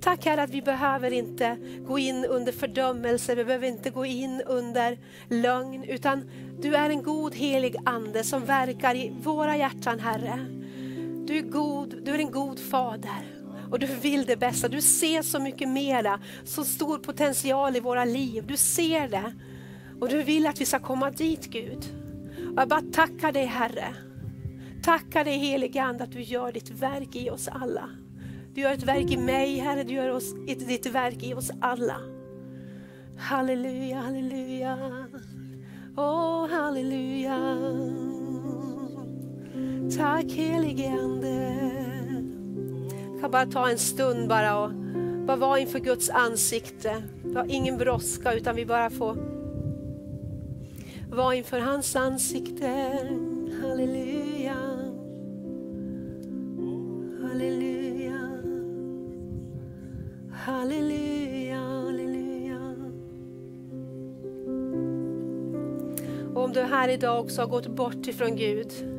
Tack 0.00 0.24
Herre 0.24 0.42
att 0.42 0.50
vi 0.50 0.62
behöver 0.62 1.12
inte 1.12 1.56
gå 1.86 1.98
in 1.98 2.24
under 2.24 2.52
fördömelse, 2.52 3.34
vi 3.34 3.44
behöver 3.44 3.66
inte 3.66 3.90
gå 3.90 4.04
in 4.04 4.42
under 4.46 4.98
lögn, 5.28 5.84
utan 5.84 6.30
du 6.60 6.74
är 6.74 6.90
en 6.90 7.02
god 7.02 7.34
helig 7.34 7.76
Ande 7.84 8.24
som 8.24 8.44
verkar 8.44 8.94
i 8.94 9.12
våra 9.22 9.56
hjärtan 9.56 10.00
Herre. 10.00 10.63
Du 11.26 11.38
är 11.38 11.42
god, 11.42 12.02
du 12.04 12.14
är 12.14 12.18
en 12.18 12.30
god 12.30 12.58
fader 12.58 13.34
och 13.70 13.78
du 13.78 13.86
vill 13.86 14.24
det 14.24 14.36
bästa. 14.36 14.68
Du 14.68 14.80
ser 14.80 15.22
så 15.22 15.40
mycket 15.40 15.68
mera, 15.68 16.20
så 16.44 16.64
stor 16.64 16.98
potential 16.98 17.76
i 17.76 17.80
våra 17.80 18.04
liv. 18.04 18.46
Du 18.46 18.56
ser 18.56 19.08
det 19.08 19.32
och 20.00 20.08
du 20.08 20.22
vill 20.22 20.46
att 20.46 20.60
vi 20.60 20.66
ska 20.66 20.78
komma 20.78 21.10
dit 21.10 21.46
Gud. 21.46 21.84
Och 22.54 22.60
jag 22.60 22.68
bara 22.68 22.82
tackar 22.92 23.32
dig 23.32 23.44
Herre. 23.44 23.94
Tackar 24.82 25.24
dig 25.24 25.38
helige 25.38 25.82
Ande 25.82 26.04
att 26.04 26.12
du 26.12 26.22
gör 26.22 26.52
ditt 26.52 26.70
verk 26.70 27.16
i 27.16 27.30
oss 27.30 27.48
alla. 27.48 27.88
Du 28.54 28.60
gör 28.60 28.72
ett 28.72 28.82
verk 28.82 29.10
i 29.10 29.16
mig 29.16 29.58
Herre, 29.58 29.84
du 29.84 29.94
gör 29.94 30.10
oss, 30.10 30.34
ditt 30.46 30.86
verk 30.86 31.22
i 31.22 31.34
oss 31.34 31.50
alla. 31.60 31.96
Halleluja, 33.18 34.00
halleluja. 34.00 34.78
Åh, 35.96 36.04
oh, 36.04 36.50
halleluja. 36.50 37.58
Tack 39.96 40.24
helige 40.24 40.90
Ande. 40.90 41.54
Jag 43.12 43.20
kan 43.20 43.30
bara 43.30 43.46
ta 43.46 43.70
en 43.70 43.78
stund 43.78 44.28
bara 44.28 44.64
och 44.64 44.70
bara 45.26 45.36
vara 45.36 45.58
inför 45.58 45.78
Guds 45.78 46.10
ansikte. 46.10 47.02
Vi 47.24 47.34
har 47.34 47.46
ingen 47.48 47.78
brådska 47.78 48.34
utan 48.34 48.56
vi 48.56 48.66
bara 48.66 48.90
får 48.90 49.16
vara 51.10 51.34
inför 51.34 51.58
hans 51.58 51.96
ansikte. 51.96 52.98
Halleluja. 53.62 54.56
Halleluja. 57.22 58.20
Halleluja, 60.32 61.56
halleluja. 61.56 62.74
Och 66.34 66.44
om 66.44 66.52
du 66.52 66.60
här 66.60 66.88
idag 66.88 67.20
också 67.20 67.42
har 67.42 67.48
gått 67.48 67.66
bort 67.66 68.06
ifrån 68.06 68.36
Gud 68.36 68.93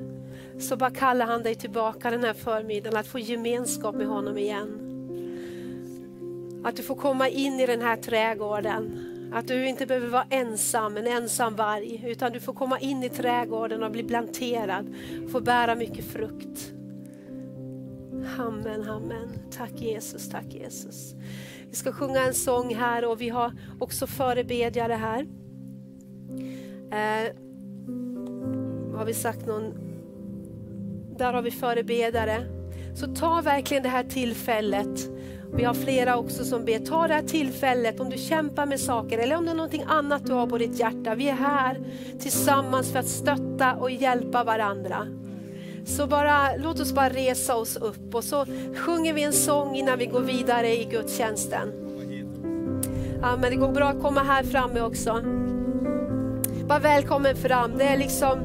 så 0.60 0.76
bara 0.76 0.90
kallar 0.90 1.26
han 1.26 1.44
dig 1.44 1.56
tillbaka 1.56 2.12
den 2.12 2.24
här 2.24 2.34
förmiddagen 2.34 3.00
att 3.00 3.08
få 3.08 3.20
gemenskap 3.20 3.96
med 3.96 4.08
honom 4.08 4.38
igen. 4.38 4.82
Att 6.64 6.76
du 6.76 6.84
får 6.84 6.96
komma 6.96 7.30
in 7.30 7.60
i 7.60 7.66
den 7.66 7.82
här 7.82 7.98
trädgården. 7.98 9.12
Att 9.34 9.48
du 9.48 9.68
inte 9.68 9.86
behöver 9.86 10.08
vara 10.08 10.26
ensam, 10.30 10.98
en 10.98 11.08
ensam 11.08 11.56
varg, 11.56 12.04
utan 12.08 12.32
du 12.32 12.40
får 12.40 12.54
komma 12.54 12.80
in 12.80 13.04
i 13.04 13.10
trädgården 13.10 13.84
och 13.84 13.92
bli 13.92 14.04
planterad, 14.04 14.96
få 15.32 15.40
bära 15.40 15.76
mycket 15.76 16.06
frukt. 16.06 16.72
Amen, 18.40 18.90
amen. 18.90 19.30
Tack 19.52 19.72
Jesus, 19.76 20.30
tack 20.30 20.46
Jesus. 20.46 21.16
Vi 21.70 21.76
ska 21.76 21.92
sjunga 21.92 22.22
en 22.22 22.34
sång 22.34 22.76
här 22.76 23.06
och 23.06 23.22
vi 23.22 23.30
har 23.30 23.52
också 23.80 24.08
förebedjare 24.08 24.94
här. 24.94 25.28
Eh, 26.92 27.36
har 28.98 29.06
vi 29.06 29.14
sagt 29.14 29.46
någon? 29.46 29.85
Där 31.18 31.34
har 31.34 31.42
vi 31.42 31.52
förebedjare. 31.52 32.46
Så 32.96 33.08
ta 33.08 33.42
verkligen 33.42 33.84
det 33.84 33.90
här 33.90 34.04
tillfället. 34.04 35.10
Vi 35.54 35.64
har 35.64 35.74
flera 35.74 36.18
också 36.18 36.44
som 36.44 36.66
ber, 36.66 36.80
ta 36.80 37.08
det 37.08 37.14
här 37.14 37.22
tillfället 37.22 38.00
om 38.00 38.10
du 38.10 38.18
kämpar 38.18 38.66
med 38.66 38.80
saker 38.80 39.18
eller 39.18 39.38
om 39.38 39.46
det 39.46 39.52
är 39.52 39.56
någonting 39.56 39.84
annat 39.88 40.26
du 40.26 40.34
har 40.34 40.48
på 40.48 40.58
ditt 40.58 40.80
hjärta. 40.80 41.16
Vi 41.16 41.30
är 41.30 41.34
här 41.34 41.80
tillsammans 42.20 42.92
för 42.92 43.00
att 43.00 43.08
stötta 43.08 43.74
och 43.74 43.92
hjälpa 43.92 44.44
varandra. 44.44 45.08
Så 45.86 46.08
bara, 46.08 46.56
låt 46.58 46.80
oss 46.80 46.94
bara 46.94 47.10
resa 47.10 47.56
oss 47.56 47.78
upp 47.78 48.16
och 48.16 48.24
så 48.24 48.46
sjunger 48.76 49.14
vi 49.14 49.24
en 49.24 49.34
sång 49.34 49.76
innan 49.76 50.00
vi 50.00 50.06
går 50.06 50.22
vidare 50.22 50.68
i 50.68 50.88
gudstjänsten. 50.92 51.74
Ja, 53.22 53.38
men 53.42 53.52
det 53.52 53.56
går 53.56 53.72
bra 53.72 53.86
att 53.86 54.02
komma 54.02 54.24
här 54.24 54.44
framme 54.44 54.82
också. 54.82 55.22
Bara 56.68 56.80
välkommen 56.80 57.36
fram. 57.36 57.78
Det 57.78 57.84
är 57.84 57.98
liksom 57.98 58.40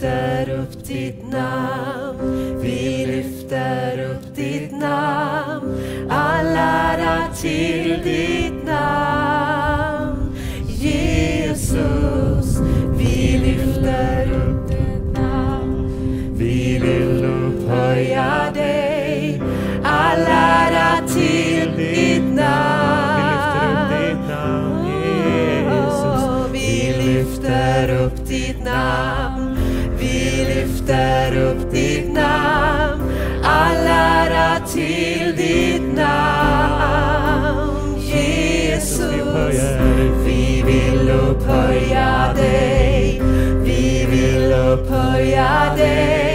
lyfter 0.00 0.50
upp 0.50 0.84
ditt 0.86 1.22
namn, 1.32 2.60
vi 2.62 3.06
lyfter 3.06 4.10
upp 4.10 4.36
ditt 4.36 4.72
namn. 4.72 6.08
All 6.10 6.56
ära 6.56 7.34
till 7.34 8.02
dig. 8.04 8.39
Lyfter 30.90 31.36
upp 31.36 31.70
ditt 31.72 32.12
namn. 32.12 33.02
All 33.44 33.86
ära 33.86 34.66
till 34.66 35.36
ditt 35.36 35.94
namn. 35.94 37.30
Jesus, 37.98 39.60
vi 40.24 40.62
vill 40.66 41.10
upphöja 41.10 42.32
dig. 42.36 43.22
Vi 43.64 44.06
vill 44.10 44.52
upphöja 44.52 45.74
dig. 45.76 46.29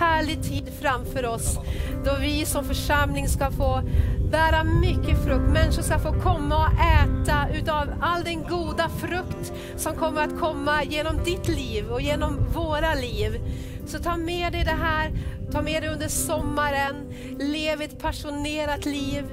Härlig 0.00 0.42
tid 0.42 0.72
framför 0.80 1.26
oss 1.26 1.58
då 2.04 2.16
vi 2.20 2.44
som 2.44 2.64
församling 2.64 3.28
ska 3.28 3.50
få 3.50 3.82
bära 4.30 4.64
mycket 4.64 5.24
frukt. 5.24 5.52
Människor 5.52 5.82
ska 5.82 5.98
få 5.98 6.12
komma 6.12 6.66
och 6.66 6.72
äta 6.72 7.48
utav 7.54 7.88
all 8.00 8.24
den 8.24 8.42
goda 8.42 8.88
frukt 8.88 9.52
som 9.76 9.96
kommer 9.96 10.22
att 10.22 10.38
komma 10.38 10.84
genom 10.84 11.24
ditt 11.24 11.48
liv 11.48 11.88
och 11.90 12.00
genom 12.00 12.46
våra 12.54 12.94
liv. 12.94 13.40
Så 13.86 13.98
ta 13.98 14.16
med 14.16 14.52
dig 14.52 14.64
det 14.64 14.78
här, 14.82 15.12
ta 15.52 15.62
med 15.62 15.82
det 15.82 15.88
under 15.88 16.08
sommaren, 16.08 16.94
lev 17.38 17.82
ett 17.82 17.98
passionerat 17.98 18.86
liv. 18.86 19.24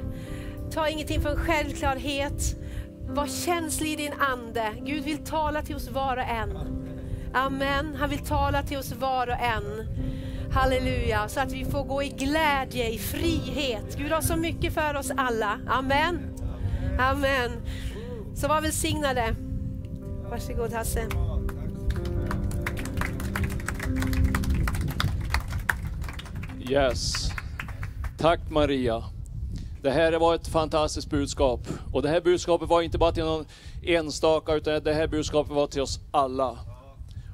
Ta 0.72 0.90
ingenting 0.90 1.22
för 1.22 1.30
en 1.30 1.38
självklarhet. 1.38 2.56
Var 3.08 3.28
känslig 3.28 3.92
i 3.92 3.96
din 3.96 4.14
ande. 4.14 4.74
Gud 4.86 5.04
vill 5.04 5.18
tala 5.18 5.62
till 5.62 5.76
oss 5.76 5.90
var 5.90 6.18
och 6.18 6.24
en. 6.24 6.58
Amen. 7.34 7.96
Han 8.00 8.10
vill 8.10 8.20
tala 8.20 8.64
till 8.64 8.78
oss 8.78 8.94
var 9.00 9.28
och 9.28 9.40
en. 9.40 9.88
Halleluja, 10.56 11.28
så 11.28 11.40
att 11.40 11.52
vi 11.52 11.66
får 11.66 11.84
gå 11.84 12.04
i 12.04 12.10
glädje, 12.10 12.90
i 12.90 12.98
frihet. 12.98 13.98
Gud 13.98 14.12
har 14.12 14.22
så 14.22 14.36
mycket 14.36 14.74
för 14.74 14.96
oss 14.96 15.12
alla. 15.18 15.60
Amen. 15.68 16.36
Amen. 17.00 17.52
Så 18.36 18.48
var 18.48 18.62
välsignade. 18.62 19.36
Varsågod 20.30 20.74
Hasse. 20.74 21.08
Yes. 26.70 27.30
Tack 28.18 28.40
Maria. 28.50 29.04
Det 29.82 29.92
här 29.92 30.20
var 30.20 30.36
ett 30.36 30.48
fantastiskt 30.48 31.10
budskap. 31.10 31.68
Och 31.94 32.02
det 32.02 32.10
här 32.10 32.22
budskapet 32.22 32.70
var 32.70 32.82
inte 32.82 32.98
bara 32.98 33.12
till 33.12 33.24
någon 33.24 33.46
enstaka, 33.84 34.54
utan 34.54 34.84
det 34.84 34.94
här 34.94 35.08
budskapet 35.08 35.54
var 35.54 35.68
till 35.68 35.82
oss 35.82 36.00
alla. 36.12 36.58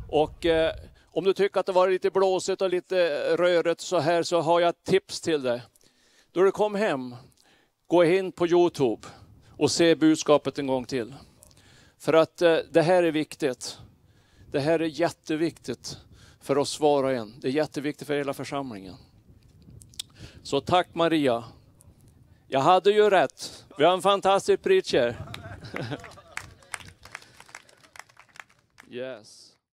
Och 0.09 0.45
eh, 0.45 0.71
om 1.11 1.23
du 1.23 1.33
tycker 1.33 1.59
att 1.59 1.65
det 1.65 1.71
var 1.71 1.89
lite 1.89 2.09
blåsigt 2.09 2.61
och 2.61 2.69
lite 2.69 3.19
rörigt 3.37 3.81
så 3.81 3.99
här, 3.99 4.23
så 4.23 4.41
har 4.41 4.59
jag 4.59 4.69
ett 4.69 4.83
tips 4.83 5.21
till 5.21 5.41
dig. 5.41 5.61
Då 6.31 6.43
du 6.43 6.51
kom 6.51 6.75
hem, 6.75 7.15
gå 7.87 8.05
in 8.05 8.31
på 8.31 8.47
Youtube 8.47 9.07
och 9.57 9.71
se 9.71 9.95
budskapet 9.95 10.59
en 10.59 10.67
gång 10.67 10.85
till. 10.85 11.15
För 11.97 12.13
att 12.13 12.41
eh, 12.41 12.57
det 12.71 12.81
här 12.81 13.03
är 13.03 13.11
viktigt. 13.11 13.77
Det 14.51 14.59
här 14.59 14.79
är 14.79 14.85
jätteviktigt 14.85 15.97
för 16.41 16.57
oss 16.57 16.79
var 16.79 17.03
och 17.03 17.11
en. 17.11 17.33
Det 17.39 17.47
är 17.47 17.51
jätteviktigt 17.51 18.07
för 18.07 18.17
hela 18.17 18.33
församlingen. 18.33 18.95
Så 20.43 20.61
tack 20.61 20.95
Maria. 20.95 21.43
Jag 22.47 22.59
hade 22.59 22.91
ju 22.91 23.09
rätt. 23.09 23.65
Vi 23.77 23.83
har 23.83 23.93
en 23.93 24.01
fantastisk 24.01 24.63
preacher. 24.63 25.25
yes. 28.91 29.40